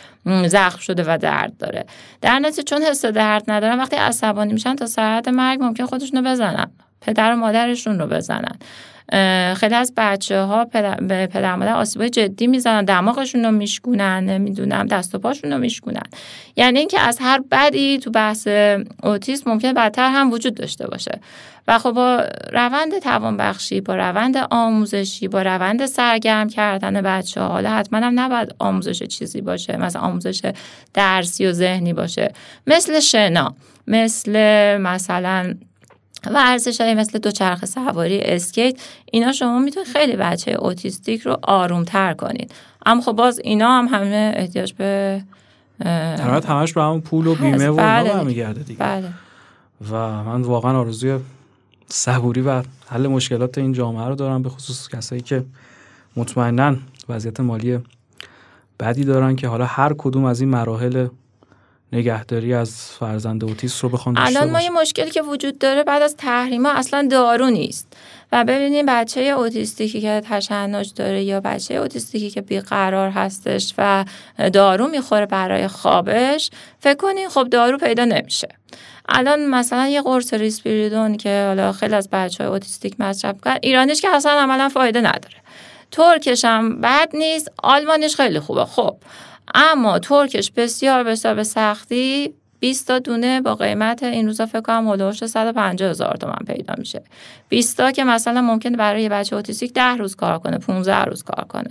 [0.46, 1.84] زخم شده و درد داره.
[2.20, 6.70] در نتیجه چون حس درد ندارن وقتی عصبانی میشن تا سرعت مرگ ممکن خودشونو بزنن.
[7.00, 8.58] پدر و مادرشون رو بزنن.
[9.54, 15.14] خیلی از بچه ها به پدر مادر آسیبای جدی می‌زنن دماغشون رو میشکونن نمی‌دونم دست
[15.14, 16.02] و پاشون رو میشکونن.
[16.56, 18.48] یعنی اینکه از هر بدی تو بحث
[19.02, 21.20] اوتیسم ممکن بدتر هم وجود داشته باشه.
[21.68, 27.70] و خب با روند توانبخشی با روند آموزشی با روند سرگرم کردن بچه ها حالا
[27.70, 30.52] حتما هم نباید آموزش چیزی باشه مثلا آموزش
[30.94, 32.32] درسی و ذهنی باشه.
[32.66, 33.54] مثل شنا
[33.86, 34.32] مثل
[34.76, 35.54] مثلا
[36.26, 38.80] ورزش های مثل دوچرخه سواری اسکیت
[39.12, 42.52] اینا شما می‌تونید خیلی بچه اوتیستیک رو آرومتر کنید
[42.86, 45.22] اما خب باز اینا هم همه احتیاج به
[45.80, 48.12] در همش به همون پول و بیمه و بله.
[48.12, 49.08] برمیگرده دیگه بله.
[49.90, 51.18] و من واقعا آرزوی
[51.88, 55.44] صبوری و حل مشکلات این جامعه رو دارم به خصوص کسایی که
[56.16, 56.76] مطمئنا
[57.08, 57.78] وضعیت مالی
[58.80, 61.08] بدی دارن که حالا هر کدوم از این مراحل
[61.92, 66.16] نگهداری از فرزند اوتیست رو بخوان الان ما یه مشکلی که وجود داره بعد از
[66.16, 67.92] تحریما اصلا دارو نیست.
[68.32, 74.04] و ببینیم بچه اوتیستیکی که تشنج داره یا بچه اوتیستیکی که بیقرار هستش و
[74.52, 78.48] دارو می‌خوره برای خوابش فکر کنین خب دارو پیدا نمیشه.
[79.08, 84.00] الان مثلا یه قرص ریسپیریدون که حالا خیلی از بچه های اوتیستیک مصرف کرد ایرانیش
[84.00, 85.36] که اصلا عملا فایده نداره.
[85.90, 88.64] ترکش هم بد نیست آلمانیش خیلی خوبه.
[88.64, 88.96] خب
[89.54, 94.88] اما ترکش بسیار بسیار به سختی 20 تا دونه با قیمت این روزا فکر کنم
[94.88, 97.02] حول و حوش 150 هزار تومن پیدا میشه.
[97.48, 101.22] 20 تا که مثلا ممکنه برای یه بچه اوتیستیک 10 روز کار کنه 15 روز
[101.22, 101.70] کار کنه.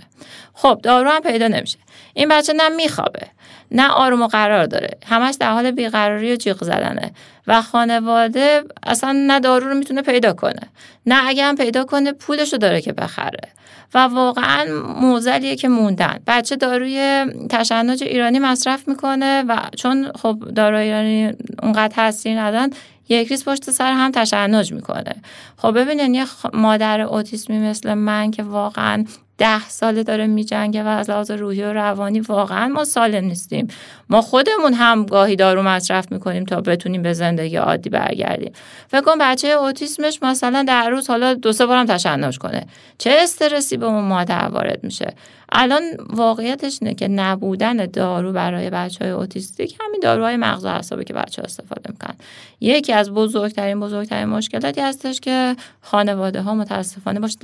[0.54, 1.78] خب دارو هم پیدا نمیشه.
[2.14, 3.26] این بچه نه میخوابه
[3.70, 4.90] نه آروم و قرار داره.
[5.06, 7.12] همش در حال بیقراری و جیغ زدنه.
[7.50, 10.70] و خانواده اصلا نه دارو رو می‌تونه پیدا کنه.
[11.06, 13.48] نه اگه هم پیدا کنه پولش رو داره که بخره.
[13.94, 14.66] و واقعا
[15.00, 16.18] موزلیه که موندن.
[16.26, 21.32] بچه داروی تشنج ایرانی مصرف می‌کنه و چون خب داروی ایرانی
[21.62, 22.70] اونقدر تاثیر ندارن
[23.08, 25.14] یک ریز پشت سر هم تشنج می‌کنه.
[25.56, 26.24] خب ببینین یه
[26.54, 29.04] مادر اوتیسمی مثل من که واقعا
[29.40, 33.68] ده ساله داره میجنگه و از لحاظ روحی و روانی واقعا ما سالم نیستیم.
[34.08, 38.52] ما خودمون هم گاهی دارو مصرف می‌کنیم تا بتونیم به زندگی عادی برگردیم.
[38.88, 42.66] فکر کن بچه اوتیسمش مثلا در روز حالا دو سه بارم تشنج کنه.
[42.98, 45.14] چه استرسی به اون مادر وارد میشه؟
[45.52, 51.04] الان واقعیتش اینه که نبودن دارو برای بچه های اوتیستیک همین داروهای مغز و اعصابی
[51.04, 52.14] که بچه ها استفاده می‌کنن.
[52.60, 57.36] یکی از بزرگترین بزرگترین مشکلاتی هستش که خانواده ها متاسفانه باش,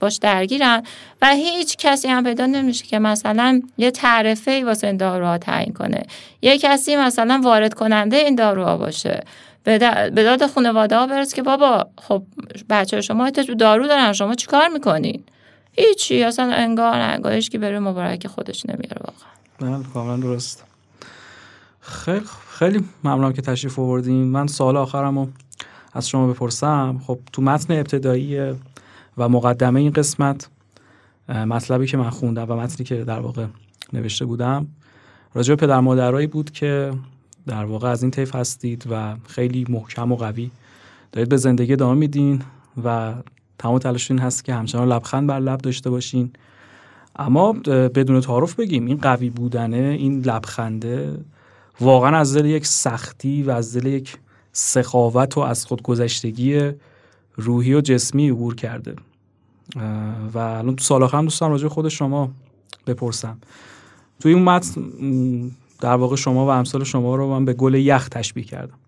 [0.00, 0.82] باش درگیرن
[1.22, 5.72] و هیچ کسی هم پیدا نمیشه که مثلا یه تعرفه ای واسه این داروها تعیین
[5.72, 6.02] کنه.
[6.42, 9.24] یه کسی مثلا وارد کننده این داروها باشه.
[9.64, 9.78] به
[10.14, 12.22] داد خانواده ها برس که بابا خب
[12.70, 15.24] بچه شما تو دارو دارن شما چیکار می‌کنین؟
[15.72, 19.76] هیچی اصلا انگار انگارش که بره مبارک خودش نمیاره واقعا.
[19.78, 20.64] بله کاملا درست.
[21.80, 24.24] خیلی خیلی ممنونم که تشریف آوردین.
[24.24, 25.26] من سوال آخرمو
[25.92, 27.00] از شما بپرسم.
[27.06, 28.54] خب تو متن ابتدایی
[29.18, 30.48] و مقدمه این قسمت
[31.28, 33.46] مطلبی که من خوندم و متنی که در واقع
[33.92, 34.66] نوشته بودم
[35.34, 36.92] راجع به پدر مادرایی بود که
[37.46, 40.50] در واقع از این طیف هستید و خیلی محکم و قوی
[41.12, 42.42] دارید به زندگی ادامه میدین
[42.84, 43.14] و
[43.58, 46.30] تمام تلاش این هست که همچنان لبخند بر لب داشته باشین.
[47.16, 47.52] اما
[47.94, 51.18] بدون تعارف بگیم این قوی بودنه این لبخنده
[51.80, 54.16] واقعا از دل یک سختی و از دل یک
[54.52, 56.70] سخاوت و از خودگذشتگی
[57.36, 58.94] روحی و جسمی عبور کرده.
[60.34, 62.30] و الان تو سال آخرم دوستان راجع خود شما
[62.86, 63.38] بپرسم.
[64.20, 64.82] توی اون متن
[65.80, 68.78] در واقع شما و امثال شما رو من به گل یخ تشبیه کردم.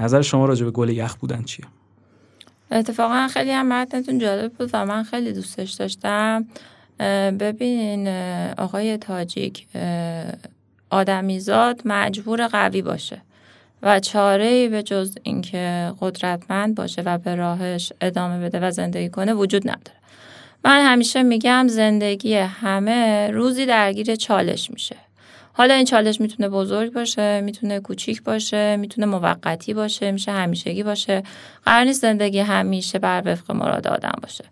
[0.00, 1.66] نظر شما راجع به گل یخ بودن چیه؟
[2.72, 6.46] اتفاقا خیلی هم متنتون جالب بود و من خیلی دوستش داشتم.
[7.40, 8.08] ببینین
[8.58, 9.66] آقای تاجیک
[10.90, 13.22] آدمیزاد مجبور قوی باشه
[13.82, 19.08] و چاره ای به جز اینکه قدرتمند باشه و به راهش ادامه بده و زندگی
[19.08, 19.98] کنه وجود نداره.
[20.64, 24.96] من همیشه میگم زندگی همه روزی درگیر چالش میشه.
[25.52, 31.22] حالا این چالش می‌تونه بزرگ باشه می‌تونه کوچیک باشه می‌تونه موقتی باشه میشه همیشگی باشه.
[31.64, 34.44] قرار نیست زندگی همیشه بر وفق مراد آدم باشه.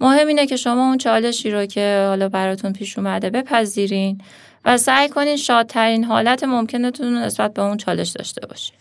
[0.00, 4.20] مهم اینه که شما اون چالشی رو که حالا براتون پیش اومده بپذیرین
[4.64, 8.79] و سعی کنین شادترین حالت ممکنتون نسبت به اون چالش داشته باشین.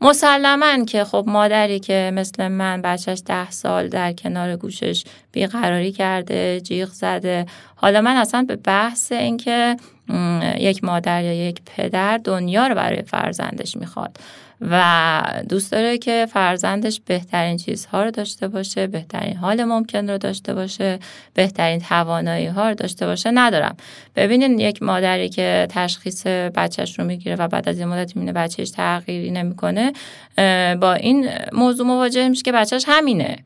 [0.00, 6.60] مسلما که خب مادری که مثل من بچهش ده سال در کنار گوشش بیقراری کرده
[6.60, 7.46] جیغ زده.
[7.76, 9.76] حالا من اصلا به بحث اینکه
[10.58, 14.16] یک مادر یا یک پدر دنیا رو برای فرزندش می‌خواد.
[14.60, 20.54] و دوست داره که فرزندش بهترین چیزها رو داشته باشه بهترین حال ممکن رو داشته
[20.54, 20.98] باشه
[21.34, 23.30] بهترین توانایی ها رو داشته باشه.
[23.30, 23.76] ندارم.
[24.16, 28.70] ببینین یک مادری که تشخیص بچهش رو می‌گیره و بعد از یه مدت می‌بینه بچهش
[28.70, 29.92] تغییری نمی‌کنه
[30.80, 33.36] با این موضوع مواجه میشه که بچهش همینه.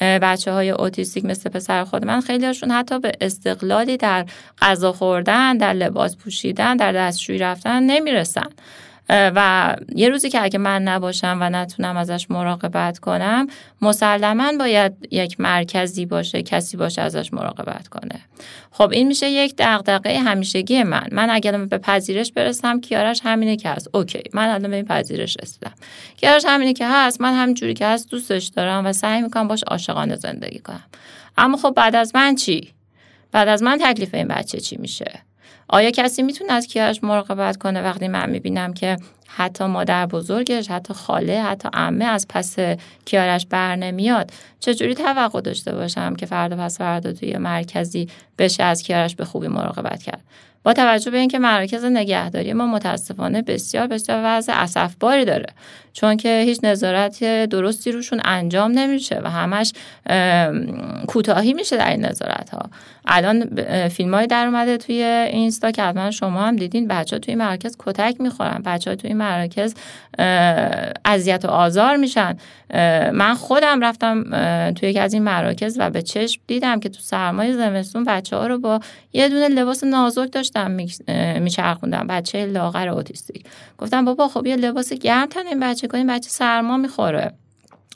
[0.00, 4.26] بچه های اوتیستیک مثل پسر خود من خیلی هاشون حتی به استقلالی در
[4.62, 8.46] غذا خوردن در لباس پوشیدن در دستشویی رفتن نمی‌رسن.
[9.10, 13.46] و یه روزی که اگه من نباشم و نتونم ازش مراقبت کنم
[13.82, 18.20] مسلما باید یک مرکزی باشه کسی باشه ازش مراقبت کنه.
[18.70, 21.08] خب این میشه یک دغدغه همیشگی من.
[21.12, 23.88] من اگر به پذیرش برسم کیارش همینه که هست.
[23.94, 25.72] اوکی من الان به این پذیرش رسیدم.
[26.16, 30.16] کیارش همینه که هست من همینجوری که هست دوستش دارم و سعی می‌کنم باش عاشقانه
[30.16, 30.84] زندگی کنم.
[31.38, 32.72] اما خب بعد از من چی؟
[33.32, 35.27] بعد از من تکلیف این بچه چی میشه؟
[35.68, 38.96] آیا کسی می‌تونه از کیارش مراقبت کنه وقتی من می‌بینم که
[39.26, 42.56] حتی مادر بزرگش حتی خاله حتی عمه از پس
[43.04, 48.08] کیارش بر نمیاد؟ چجوری توقع داشته باشم که فردا پس فردا توی مرکزی
[48.38, 50.22] بشه از کیارش به خوبی مراقبت کرد؟
[50.62, 55.46] با توجه به اینکه مراکز نگهداری ما متاسفانه بسیار بسیار وضع اسفباری داره.
[55.98, 59.72] چون که هیچ نظارت درستی روشون انجام نمیشه و همش
[61.08, 62.70] کوتاهی میشه در این نظارت ها
[63.06, 63.48] الان
[63.88, 67.76] فیلم های در اومده توی اینستا که حتما شما هم دیدین بچه ها توی مرکز
[67.78, 68.62] کتک می‌خورن.
[68.64, 69.74] بچه ها توی مراکز
[71.04, 72.36] اذیت و آزار میشن.
[73.12, 74.24] من خودم رفتم
[74.70, 78.46] توی یکی از این مراکز و به چشم دیدم که تو سرمایه زمستون بچه ها
[78.46, 78.80] رو با
[79.12, 80.70] یه دونه لباس نازک داشتم
[81.40, 83.44] میچرخوندم بچه لاغر اوتیستیک.
[83.78, 87.32] گفتم بابا خب یه لباس گرم تن این بچه کنیم بچه سرما می‌خوره.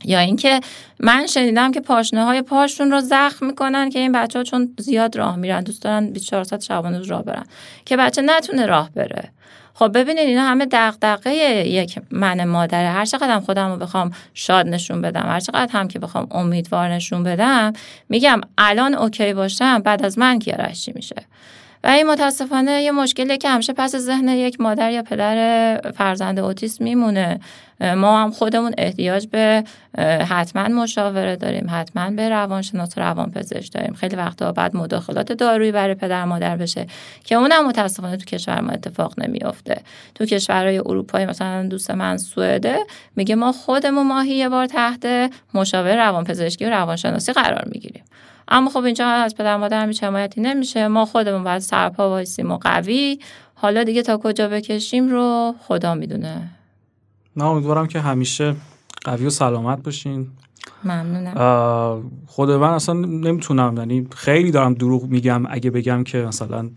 [0.04, 0.60] یا اینکه
[1.00, 5.16] من شنیدم که پاشنه های پاشون رو زخم می‌کنن که این بچه ها چون زیاد
[5.16, 7.44] راه میرن دوست دارن 24 ساعت شبانه روز راه برن.
[7.84, 9.30] که بچه نتونه راه بره.
[9.74, 11.34] خب ببینید اینا همه دغدغه
[11.68, 12.88] یک من مادره.
[12.88, 17.22] هر چقدر خودم رو بخوام شاد نشون بدم هر چقدر هم که بخوام امیدوار نشون
[17.22, 17.72] بدم
[18.08, 21.16] میگم الان اوکی باشم بعد از من کیارش چی میشه؟
[21.84, 26.80] و این متاسفانه یه مشکلی که همیشه پس ذهن یک مادر یا پدر فرزند اوتیست
[26.80, 27.40] میمونه.
[27.96, 29.64] ما هم خودمون احتیاج به
[30.28, 33.94] حتما مشاوره داریم حتما به روانشناس روانپزشک داریم.
[33.94, 36.86] خیلی وقتا بعد مداخلات دارویی برای پدر مادر بشه
[37.24, 39.80] که اونم متاسفانه تو کشور ما اتفاق نمیافته.
[40.14, 42.78] تو کشورهای اروپایی مثلا دوست من سوئده
[43.16, 48.04] میگه ما خودمون ماهی یه بار تحت مشاوره روانپزشکی و روانشناسی قرار می‌گیریم.
[48.48, 50.88] اما خب اینجا از پدر مادر هیچ حمایتی نمیشه.
[50.88, 53.18] ما خودمون باید سرپا وایسیم و قوی.
[53.54, 56.48] حالا دیگه تا کجا بکشیم رو خدا می‌دونه.
[57.36, 58.54] من امیدوارم که همیشه
[59.04, 60.30] قوی و سلامت باشین.
[60.84, 62.10] ممنونم.
[62.26, 66.70] خود من اصلا نمی‌تونم یعنی خیلی دارم دروغ میگم اگه بگم که مثلا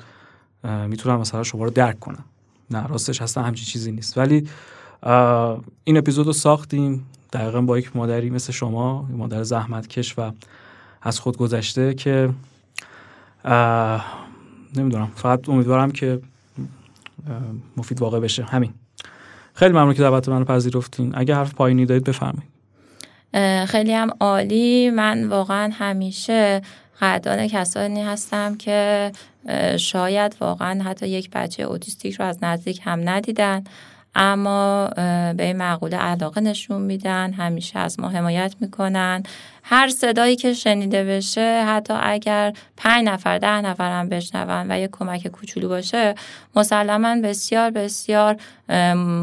[0.88, 2.26] می‌تونم مثلا شما رو درک کنم.
[2.72, 4.18] نه راستش اصلا همچین چیزی نیست.
[4.18, 4.48] ولی
[5.84, 7.06] این اپیزود رو ساختیم.
[7.34, 10.32] دقیقا با یک مادری مثل شما مادر زحمتکش و
[11.06, 12.30] از خود گذشته که
[14.76, 16.22] نمی‌دونم فقط امیدوارم که
[17.78, 18.44] مفید واقع بشه.
[18.44, 18.74] همین.
[19.54, 21.14] خیلی ممنون که دعوت منو پذیرفتین.
[21.16, 22.56] اگه حرف پایینی دارید بفرمایید.
[23.66, 24.90] خیلی هم عالی.
[24.90, 26.62] من واقعا همیشه
[27.02, 29.12] قدردان کسانی هستم که
[29.78, 33.64] شاید واقعا حتی یک بچه اوتیستیک رو از نزدیک هم ندیدن.
[34.16, 34.88] اما
[35.38, 39.24] به این معقوله علاقه نشون میدن همیشه از ما حمایت می‌کنن.
[39.64, 44.90] هر صدایی که شنیده بشه حتی اگر پنج نفر ده نفر هم بشنون و یه
[44.92, 46.16] کمک کوچولو باشه
[46.56, 48.38] مسلما بسیار بسیار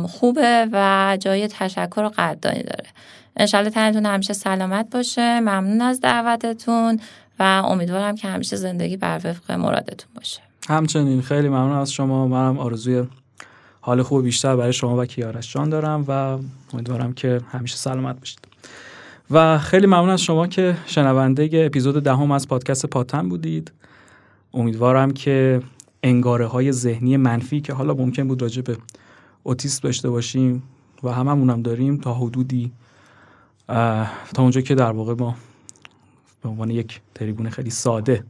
[0.09, 2.87] خوبه و جای تشکر و قدردانی داره.
[3.37, 5.41] انشالله تنتون همیشه سلامت باشه.
[5.41, 7.01] ممنون از دعوتتون
[7.39, 10.41] و امیدوارم که همیشه زندگی بر وفق مرادتون باشه.
[10.69, 12.29] همچنین خیلی ممنون از شما.
[12.29, 13.07] منم آرزوی
[13.85, 16.39] حال خوب بیشتر برای شما و کیارش جان دارم و
[16.75, 18.39] امیدوارم که همیشه سلامت باشید.
[19.31, 23.73] و خیلی ممنون از شما که شنونده اپیزود دهم از پادکست پاتن بودید.
[24.55, 25.63] امیدوارم که
[26.03, 28.77] انگاره های ذهنی منفی که حالا ممکن بود راجع به
[29.43, 30.63] اوتیسم داشته باشیم
[31.03, 32.73] و هممون هم داریم تا حدودی
[34.35, 35.37] تا اونجا که در واقع ما
[36.43, 38.25] به عنوان یک تریبون خیلی ساده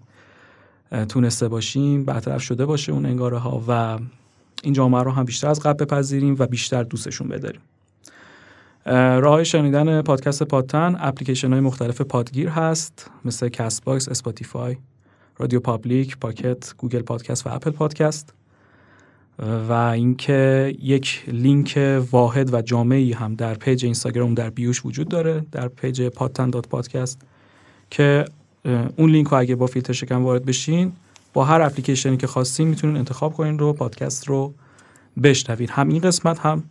[1.09, 3.99] تونسته باشیم برطرف شده باشه اون انگاره ها و
[4.63, 7.61] این جامعه رو هم بیشتر از قبل بپذیریم و بیشتر دوستشون بداریم.
[9.21, 14.77] راه شنیدن پادکست پادتن اپلیکیشن های مختلف پادگیر هست مثل Castbox، Spotify،
[15.39, 18.35] RadioPublic، Pocket، Google Podcast و Apple Podcast.
[19.69, 21.79] و اینکه یک لینک
[22.11, 26.51] واحد و جامعی هم در page اینستاگرام در bio ش وجود داره در page پادتن
[26.51, 27.23] dot podcast
[27.91, 28.25] که
[28.97, 30.93] اون لینک رو اگه با فیلتر شکن وارد بشین
[31.33, 34.55] با هر اپلیکیشنی که خواستین می‌تونین انتخاب کنین رو پادکست رو
[35.23, 36.63] بشنوید هم این قسمت هم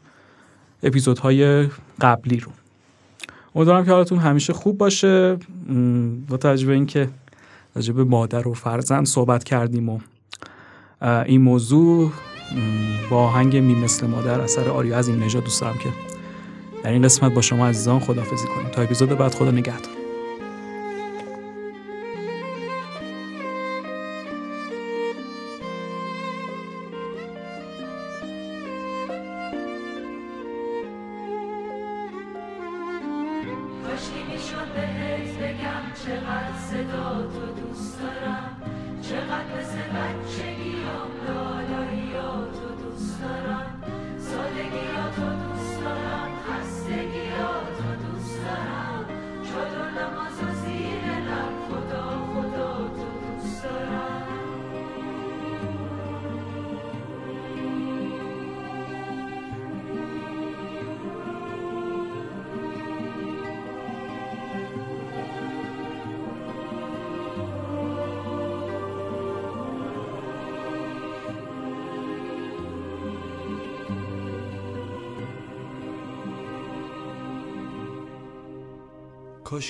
[0.84, 1.70] اپیزودهای
[2.02, 2.52] قبلی رو.
[3.56, 5.38] امیدوارم که حالتون همیشه خوب باشه.
[6.28, 7.10] با تجربه اینکه
[7.76, 10.00] راجع به مادر و فرزند صحبت کردیم و
[11.02, 12.12] این موضوع
[13.10, 15.90] با آهنگ می مثل مادر اثر آریا از این نژاد دوست دارم که
[16.84, 18.70] در این قسمت با شما عزیزان خدافزی کنیم.
[18.70, 20.01] تا اپیزود بعد خدا نگهدار.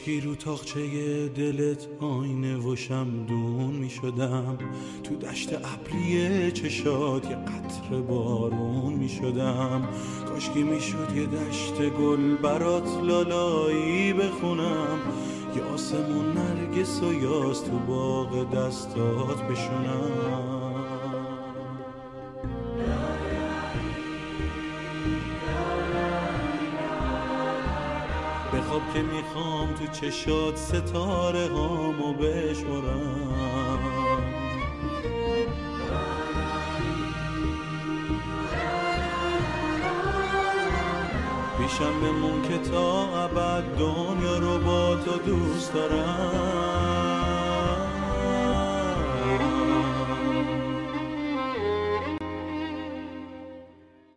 [0.02, 4.58] کاشکی رو تاخچه دلت آینه و شمدون می شدم.
[5.04, 9.88] تو دشت ابری چشات یه قطر بارون می شدم.
[10.30, 15.00] کاشکی می شد یه دشت گل برات لالایی بخونم.
[15.56, 20.51] یه آسمون نرگس و یاس تو باغ دستات بشونم.
[29.02, 33.80] که می‌خوام تو چشات ستاره هامو بشورم
[41.58, 47.11] پیشم بمون که تا ابد دنیا رو با تو دوست دارم.